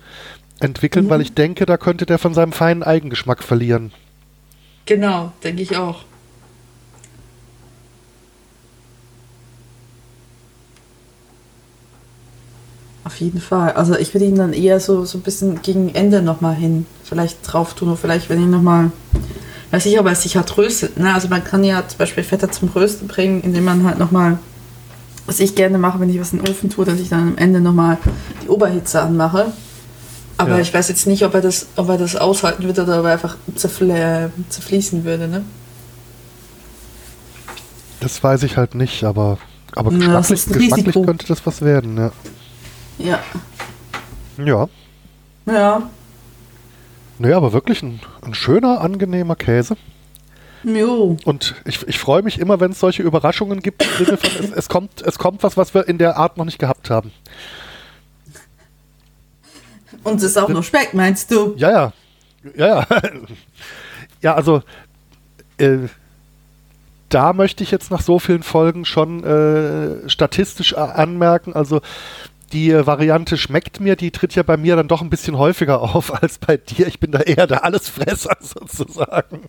entwickeln, 0.60 1.06
Mhm. 1.06 1.10
weil 1.10 1.20
ich 1.20 1.34
denke, 1.34 1.66
da 1.66 1.76
könnte 1.76 2.06
der 2.06 2.18
von 2.18 2.34
seinem 2.34 2.52
feinen 2.52 2.82
Eigengeschmack 2.82 3.42
verlieren. 3.42 3.92
Genau, 4.86 5.32
denke 5.42 5.62
ich 5.62 5.76
auch. 5.76 6.04
Auf 13.04 13.16
jeden 13.20 13.40
Fall. 13.40 13.72
Also 13.72 13.96
ich 13.98 14.14
würde 14.14 14.24
ihn 14.24 14.36
dann 14.36 14.52
eher 14.54 14.80
so, 14.80 15.04
so 15.04 15.18
ein 15.18 15.22
bisschen 15.22 15.60
gegen 15.60 15.94
Ende 15.94 16.22
nochmal 16.22 16.54
hin 16.54 16.86
vielleicht 17.04 17.38
drauf 17.42 17.74
tun. 17.74 17.88
Oder 17.88 17.98
vielleicht, 17.98 18.30
wenn 18.30 18.40
ich 18.40 18.46
nochmal, 18.48 18.90
weiß 19.72 19.84
ich, 19.86 19.98
ob 20.00 20.06
er 20.06 20.14
sich 20.14 20.36
halt 20.36 20.56
röstet. 20.56 20.98
Ne? 20.98 21.12
Also 21.12 21.28
man 21.28 21.44
kann 21.44 21.64
ja 21.64 21.86
zum 21.86 21.98
Beispiel 21.98 22.24
Feta 22.24 22.50
zum 22.50 22.70
Rösten 22.70 23.06
bringen, 23.06 23.42
indem 23.42 23.64
man 23.64 23.84
halt 23.84 23.98
nochmal, 23.98 24.38
was 25.26 25.40
ich 25.40 25.54
gerne 25.54 25.76
mache, 25.76 26.00
wenn 26.00 26.08
ich 26.08 26.18
was 26.18 26.32
in 26.32 26.38
den 26.38 26.48
Ofen 26.50 26.70
tue, 26.70 26.86
dass 26.86 26.98
ich 26.98 27.10
dann 27.10 27.28
am 27.28 27.36
Ende 27.36 27.60
nochmal 27.60 27.98
die 28.42 28.48
Oberhitze 28.48 29.02
anmache. 29.02 29.52
Aber 30.36 30.50
Ja. 30.56 30.58
ich 30.60 30.74
weiß 30.74 30.88
jetzt 30.88 31.06
nicht, 31.06 31.24
ob 31.24 31.34
er 31.34 31.40
das, 31.40 31.66
ob 31.76 31.88
er 31.88 31.98
das 31.98 32.16
aushalten 32.16 32.64
würde 32.64 32.82
oder 32.82 33.00
ob 33.00 33.06
er 33.06 33.12
einfach 33.12 33.36
zerfl 33.54 34.30
zerfließen 34.48 35.04
würde. 35.04 35.28
Ne? 35.28 35.44
Das 38.00 38.22
weiß 38.22 38.42
ich 38.42 38.56
halt 38.56 38.74
nicht, 38.74 39.04
aber, 39.04 39.38
aber 39.74 39.92
Ja, 39.92 39.98
geschmacklich, 40.18 40.46
geschmacklich 40.46 40.94
könnte 41.06 41.26
das 41.26 41.46
was 41.46 41.62
werden, 41.62 41.96
ja. 41.96 42.12
Ja. 42.98 43.18
Ja. 44.44 44.68
Ja. 45.46 45.90
Naja, 47.18 47.36
aber 47.36 47.52
wirklich 47.52 47.82
ein, 47.82 48.00
ein 48.22 48.34
schöner, 48.34 48.80
angenehmer 48.80 49.36
Käse. 49.36 49.76
Jo. 50.64 51.16
Und 51.24 51.54
ich, 51.64 51.86
ich 51.86 51.98
freue 51.98 52.22
mich 52.22 52.38
immer, 52.40 52.58
wenn 52.58 52.72
es 52.72 52.80
solche 52.80 53.02
Überraschungen 53.02 53.60
gibt, 53.60 53.82
im 53.82 54.04
Sinne 54.04 54.16
von, 54.16 54.44
es, 54.44 54.50
es, 54.50 54.68
kommt, 54.68 55.02
es 55.02 55.18
kommt 55.18 55.42
was, 55.42 55.56
was 55.56 55.74
wir 55.74 55.86
in 55.86 55.98
der 55.98 56.16
Art 56.16 56.36
noch 56.38 56.44
nicht 56.44 56.58
gehabt 56.58 56.90
haben. 56.90 57.12
Und 60.04 60.16
es 60.16 60.22
ist 60.22 60.38
auch 60.38 60.48
noch 60.48 60.62
Speck, 60.62 60.94
meinst 60.94 61.30
du? 61.30 61.54
Ja, 61.56 61.70
ja. 61.70 61.92
Ja, 62.56 62.66
ja. 62.66 62.86
ja, 64.22 64.34
also 64.34 64.62
äh, 65.58 65.78
da 67.08 67.32
möchte 67.32 67.62
ich 67.64 67.70
jetzt 67.70 67.90
nach 67.90 68.02
so 68.02 68.18
vielen 68.18 68.42
Folgen 68.42 68.84
schon 68.84 69.24
äh, 69.24 70.08
statistisch 70.08 70.76
a- 70.76 70.92
anmerken, 70.92 71.54
also 71.54 71.80
die 72.52 72.70
äh, 72.70 72.86
Variante 72.86 73.36
schmeckt 73.36 73.80
mir, 73.80 73.96
die 73.96 74.10
tritt 74.10 74.34
ja 74.34 74.42
bei 74.42 74.56
mir 74.56 74.76
dann 74.76 74.88
doch 74.88 75.00
ein 75.02 75.10
bisschen 75.10 75.38
häufiger 75.38 75.80
auf 75.80 76.12
als 76.22 76.38
bei 76.38 76.56
dir. 76.56 76.86
Ich 76.86 77.00
bin 77.00 77.10
da 77.12 77.20
eher 77.20 77.46
der 77.46 77.64
Allesfresser 77.64 78.36
sozusagen. 78.40 79.40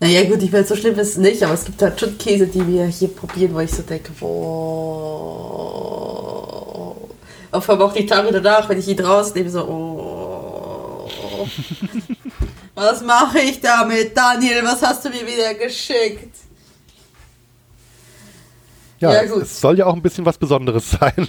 Naja, 0.00 0.24
gut, 0.24 0.42
ich 0.42 0.52
weiß, 0.52 0.68
so 0.68 0.76
schlimm 0.76 0.98
ist 0.98 1.08
es 1.10 1.18
nicht, 1.18 1.42
aber 1.42 1.52
es 1.52 1.64
gibt 1.66 1.82
halt 1.82 2.00
schon 2.00 2.16
Käse, 2.16 2.46
die 2.46 2.66
wir 2.66 2.86
hier 2.86 3.08
probieren, 3.08 3.54
wo 3.54 3.60
ich 3.60 3.70
so 3.70 3.82
denke, 3.82 4.12
boah. 4.18 5.60
Auf 7.52 7.68
allem 7.68 7.82
auch 7.82 7.92
die 7.92 8.06
Tage 8.06 8.30
danach, 8.32 8.68
wenn 8.68 8.78
ich 8.78 8.88
ihn 8.88 9.00
rausnehme, 9.00 9.50
so, 9.50 9.64
oh. 9.64 11.08
Was 12.74 13.02
mache 13.02 13.40
ich 13.40 13.60
damit, 13.60 14.16
Daniel? 14.16 14.62
Was 14.64 14.82
hast 14.82 15.04
du 15.04 15.10
mir 15.10 15.26
wieder 15.26 15.54
geschickt? 15.54 16.34
Ja, 19.00 19.12
Ja, 19.14 19.24
gut. 19.26 19.42
es 19.42 19.60
soll 19.60 19.78
ja 19.78 19.86
auch 19.86 19.94
ein 19.94 20.02
bisschen 20.02 20.24
was 20.26 20.38
Besonderes 20.38 20.90
sein. 21.00 21.28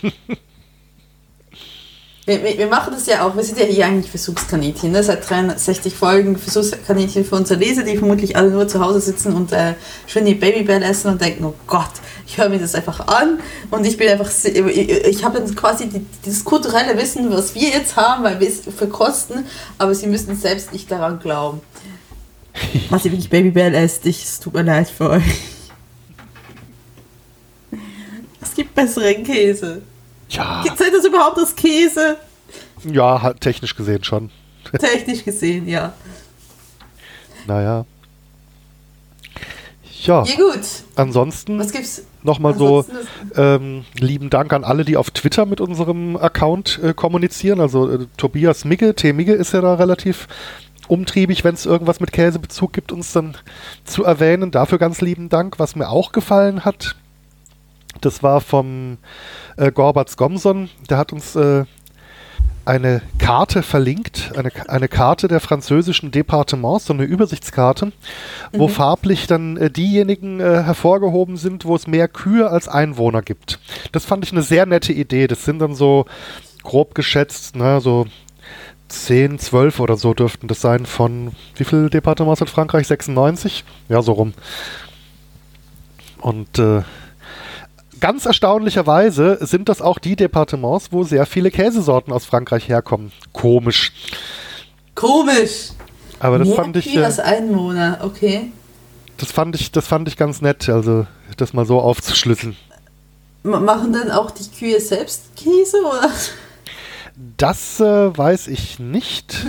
Wir, 2.25 2.43
wir, 2.43 2.55
wir 2.55 2.67
machen 2.67 2.93
das 2.93 3.07
ja 3.07 3.25
auch, 3.25 3.35
wir 3.35 3.43
sind 3.43 3.57
ja 3.57 3.65
hier 3.65 3.87
eigentlich 3.87 4.11
Versuchskaninchen, 4.11 4.91
ne? 4.91 5.01
seit 5.01 5.27
63 5.27 5.95
Folgen 5.95 6.37
Versuchskaninchen 6.37 7.25
für 7.25 7.35
unsere 7.35 7.59
Leser, 7.59 7.81
die 7.81 7.97
vermutlich 7.97 8.35
alle 8.35 8.51
nur 8.51 8.67
zu 8.67 8.79
Hause 8.79 9.01
sitzen 9.01 9.33
und 9.33 9.51
äh, 9.51 9.73
schön 10.05 10.25
die 10.25 10.35
Babybell 10.35 10.83
essen 10.83 11.09
und 11.09 11.19
denken, 11.19 11.45
oh 11.45 11.55
Gott, 11.65 11.89
ich 12.27 12.37
höre 12.37 12.49
mir 12.49 12.59
das 12.59 12.75
einfach 12.75 13.07
an 13.07 13.39
und 13.71 13.87
ich 13.87 13.97
bin 13.97 14.07
einfach, 14.07 14.29
ich, 14.43 14.89
ich 14.89 15.23
habe 15.23 15.39
dann 15.39 15.55
quasi 15.55 15.89
die, 15.89 16.05
dieses 16.23 16.45
kulturelle 16.45 16.95
Wissen, 16.95 17.31
was 17.31 17.55
wir 17.55 17.69
jetzt 17.69 17.95
haben, 17.95 18.23
weil 18.23 18.39
wir 18.39 18.47
es 18.47 18.61
verkosten, 18.71 19.45
aber 19.79 19.95
sie 19.95 20.05
müssen 20.05 20.35
selbst 20.35 20.73
nicht 20.73 20.91
daran 20.91 21.19
glauben. 21.19 21.61
Was 22.89 23.05
ihr 23.05 23.11
wirklich 23.11 23.29
Babybell 23.29 23.73
esst, 23.73 24.05
ich, 24.05 24.23
es 24.23 24.39
tut 24.41 24.53
mir 24.53 24.63
leid 24.63 24.89
für 24.89 25.09
euch. 25.09 25.23
Es 28.41 28.53
gibt 28.53 28.75
besseren 28.75 29.23
Käse. 29.23 29.81
Ja, 30.31 30.63
Seid 30.75 30.93
das 30.93 31.05
überhaupt 31.05 31.37
aus 31.37 31.55
Käse? 31.55 32.17
ja, 32.83 33.33
technisch 33.33 33.75
gesehen 33.75 34.03
schon. 34.03 34.29
Technisch 34.79 35.23
gesehen, 35.23 35.67
ja. 35.67 35.93
Naja. 37.47 37.85
Ja, 40.03 40.23
Ja 40.23 40.35
gut, 40.35 40.61
ansonsten 40.95 41.59
was 41.59 41.71
gibt's? 41.71 42.03
nochmal 42.23 42.57
so 42.57 42.85
ähm, 43.35 43.85
lieben 43.99 44.29
Dank 44.31 44.51
an 44.53 44.63
alle, 44.63 44.83
die 44.83 44.97
auf 44.97 45.11
Twitter 45.11 45.45
mit 45.45 45.61
unserem 45.61 46.17
Account 46.17 46.79
äh, 46.83 46.93
kommunizieren. 46.93 47.59
Also 47.59 47.89
äh, 47.89 48.07
Tobias 48.17 48.65
Migge, 48.65 48.95
T. 48.95 49.13
Migge 49.13 49.33
ist 49.33 49.53
ja 49.53 49.61
da 49.61 49.75
relativ 49.75 50.27
umtriebig, 50.87 51.43
wenn 51.43 51.53
es 51.53 51.65
irgendwas 51.67 51.99
mit 51.99 52.11
Käsebezug 52.11 52.73
gibt, 52.73 52.91
uns 52.91 53.11
dann 53.13 53.37
zu 53.85 54.03
erwähnen. 54.03 54.49
Dafür 54.49 54.79
ganz 54.79 55.01
lieben 55.01 55.29
Dank. 55.29 55.59
Was 55.59 55.75
mir 55.75 55.89
auch 55.89 56.11
gefallen 56.11 56.65
hat, 56.65 56.95
das 57.99 58.23
war 58.23 58.41
vom 58.41 58.97
äh, 59.57 59.71
Gorbatz 59.71 60.15
Gomson. 60.15 60.69
Der 60.89 60.97
hat 60.97 61.11
uns 61.11 61.35
äh, 61.35 61.65
eine 62.63 63.01
Karte 63.17 63.63
verlinkt, 63.63 64.31
eine, 64.37 64.51
eine 64.67 64.87
Karte 64.87 65.27
der 65.27 65.39
französischen 65.39 66.11
Departements, 66.11 66.85
so 66.85 66.93
eine 66.93 67.03
Übersichtskarte, 67.03 67.91
wo 68.51 68.67
farblich 68.67 69.27
dann 69.27 69.57
äh, 69.57 69.69
diejenigen 69.71 70.39
äh, 70.39 70.63
hervorgehoben 70.63 71.37
sind, 71.37 71.65
wo 71.65 71.75
es 71.75 71.87
mehr 71.87 72.07
Kühe 72.07 72.49
als 72.49 72.67
Einwohner 72.67 73.23
gibt. 73.23 73.59
Das 73.91 74.05
fand 74.05 74.23
ich 74.23 74.31
eine 74.31 74.43
sehr 74.43 74.65
nette 74.65 74.93
Idee. 74.93 75.27
Das 75.27 75.43
sind 75.43 75.59
dann 75.59 75.73
so 75.73 76.05
grob 76.63 76.93
geschätzt, 76.93 77.55
ne, 77.55 77.81
so 77.81 78.05
10, 78.89 79.39
12 79.39 79.79
oder 79.79 79.97
so 79.97 80.13
dürften 80.13 80.47
das 80.47 80.61
sein 80.61 80.85
von, 80.85 81.31
wie 81.55 81.63
viele 81.63 81.89
Departements 81.89 82.41
hat 82.41 82.49
Frankreich? 82.49 82.87
96? 82.87 83.63
Ja, 83.89 84.01
so 84.01 84.11
rum. 84.11 84.33
Und 86.19 86.59
äh, 86.59 86.83
ganz 88.01 88.25
erstaunlicherweise 88.25 89.37
sind 89.41 89.69
das 89.69 89.81
auch 89.81 89.99
die 89.99 90.17
Departements, 90.17 90.91
wo 90.91 91.03
sehr 91.03 91.25
viele 91.25 91.51
Käsesorten 91.51 92.11
aus 92.11 92.25
Frankreich 92.25 92.67
herkommen. 92.67 93.13
Komisch. 93.31 93.93
Komisch. 94.95 95.69
Aber 96.19 96.37
das 96.37 96.49
Mehr 96.49 96.57
fand 96.57 96.75
ich, 96.75 96.91
Kühe 96.91 97.01
äh, 97.01 97.05
als 97.05 97.19
Einwohner, 97.19 97.99
okay. 98.03 98.51
das 99.17 99.31
fand 99.31 99.55
ich, 99.55 99.71
das 99.71 99.87
fand 99.87 100.07
ich 100.07 100.17
ganz 100.17 100.41
nett, 100.41 100.69
also 100.69 101.07
das 101.37 101.53
mal 101.53 101.65
so 101.65 101.79
aufzuschlüsseln. 101.79 102.55
Machen 103.43 103.93
denn 103.93 104.11
auch 104.11 104.29
die 104.29 104.47
Kühe 104.47 104.79
selbst 104.79 105.35
Käse 105.35 105.77
oder? 105.81 106.11
Das 107.37 107.79
äh, 107.79 108.15
weiß 108.17 108.47
ich 108.47 108.79
nicht. 108.79 109.35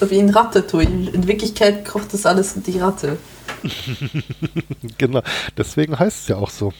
So 0.00 0.10
wie 0.10 0.18
in 0.18 0.30
Ratatouille. 0.30 1.10
In 1.12 1.28
Wirklichkeit 1.28 1.84
kocht 1.84 2.12
das 2.12 2.26
alles 2.26 2.54
die 2.66 2.80
Ratte. 2.80 3.16
genau. 4.98 5.22
Deswegen 5.56 5.98
heißt 5.98 6.22
es 6.22 6.28
ja 6.28 6.36
auch 6.36 6.50
so. 6.50 6.72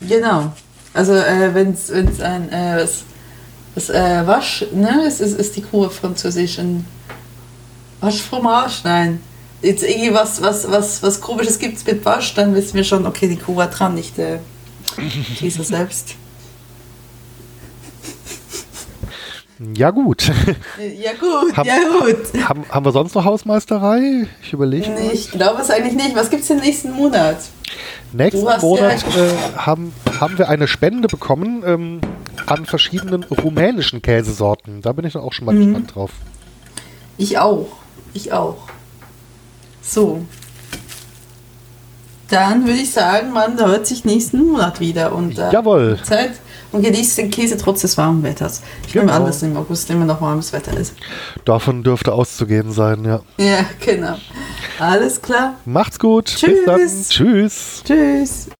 Genau. 0.00 0.52
Also 0.94 1.14
äh, 1.14 1.54
wenn 1.54 1.72
es 1.72 1.90
ein 1.90 2.50
äh, 2.50 2.78
was, 2.82 3.04
was 3.74 3.90
äh, 3.90 4.26
Wasch, 4.26 4.64
ne, 4.72 5.04
es 5.06 5.20
ist, 5.20 5.38
ist 5.38 5.56
die 5.56 5.62
Kuh 5.62 5.86
auf 5.86 5.96
Französisch 5.96 6.58
ein 6.58 6.86
Waschfromage, 8.00 8.80
nein. 8.84 9.20
Jetzt 9.62 9.82
irgendwie 9.82 10.12
was, 10.12 10.42
was, 10.42 10.70
was, 10.70 11.02
was 11.02 11.20
Komisches 11.20 11.58
gibt 11.58 11.76
es 11.78 11.86
mit 11.86 12.04
Wasch, 12.04 12.34
dann 12.34 12.54
wissen 12.54 12.74
wir 12.74 12.84
schon, 12.84 13.06
okay, 13.06 13.28
die 13.28 13.36
Kuh 13.36 13.56
war 13.56 13.68
dran, 13.68 13.94
nicht 13.94 14.16
der 14.18 14.40
Käse 15.38 15.64
selbst. 15.64 16.14
Ja 19.74 19.90
gut. 19.90 20.30
Ja 20.98 21.12
gut, 21.18 21.56
Hab- 21.56 21.66
ja 21.66 21.78
gut. 22.00 22.44
haben, 22.48 22.64
haben 22.68 22.84
wir 22.84 22.92
sonst 22.92 23.14
noch 23.14 23.24
Hausmeisterei? 23.24 24.26
Ich 24.42 24.52
überlege. 24.52 24.90
Nee, 24.90 25.10
ich 25.12 25.30
glaube 25.30 25.62
es 25.62 25.70
eigentlich 25.70 25.94
nicht. 25.94 26.14
Was 26.14 26.28
gibt 26.28 26.42
es 26.42 26.50
im 26.50 26.58
nächsten 26.58 26.92
Monat? 26.92 27.38
Nächsten 28.12 28.42
Monat 28.44 29.02
ja- 29.16 29.22
äh, 29.24 29.30
haben, 29.56 29.92
haben 30.20 30.36
wir 30.38 30.48
eine 30.50 30.68
Spende 30.68 31.08
bekommen 31.08 31.62
ähm, 31.66 32.00
an 32.46 32.66
verschiedenen 32.66 33.24
rumänischen 33.24 34.02
Käsesorten. 34.02 34.82
Da 34.82 34.92
bin 34.92 35.06
ich 35.06 35.14
dann 35.14 35.22
auch 35.22 35.32
schon 35.32 35.46
mal 35.46 35.54
Mhm. 35.54 35.64
gespannt 35.66 35.94
drauf. 35.94 36.10
Ich 37.16 37.38
auch. 37.38 37.66
Ich 38.12 38.32
auch. 38.32 38.58
So. 39.80 40.20
Dann 42.28 42.66
würde 42.66 42.78
ich 42.80 42.90
sagen, 42.92 43.32
man 43.32 43.58
hört 43.58 43.86
sich 43.86 44.04
nächsten 44.04 44.38
Monat 44.50 44.80
wieder. 44.80 45.14
Und, 45.14 45.38
äh, 45.38 45.50
Jawohl. 45.52 45.98
Zeit 46.02 46.32
und 46.72 46.82
genießt 46.82 47.18
den 47.18 47.30
Käse 47.30 47.56
trotz 47.56 47.80
des 47.82 47.96
warmen 47.96 48.22
Wetters. 48.22 48.62
Ich 48.86 48.94
nehme 48.94 49.06
Genau. 49.06 49.18
an, 49.18 49.26
dass 49.26 49.42
im 49.42 49.56
August 49.56 49.88
immer 49.90 50.04
noch 50.04 50.20
warmes 50.20 50.52
Wetter 50.52 50.76
ist. 50.76 50.94
Davon 51.44 51.82
dürfte 51.82 52.12
auszugehen 52.12 52.72
sein, 52.72 53.04
ja. 53.04 53.20
Ja, 53.38 53.64
genau. 53.84 54.16
Alles 54.78 55.20
klar. 55.22 55.54
Macht's 55.64 55.98
gut. 55.98 56.24
Bis 56.26 56.40
Tschüss. 56.40 57.08
Tschüss. 57.08 57.82
Tschüss. 57.84 58.48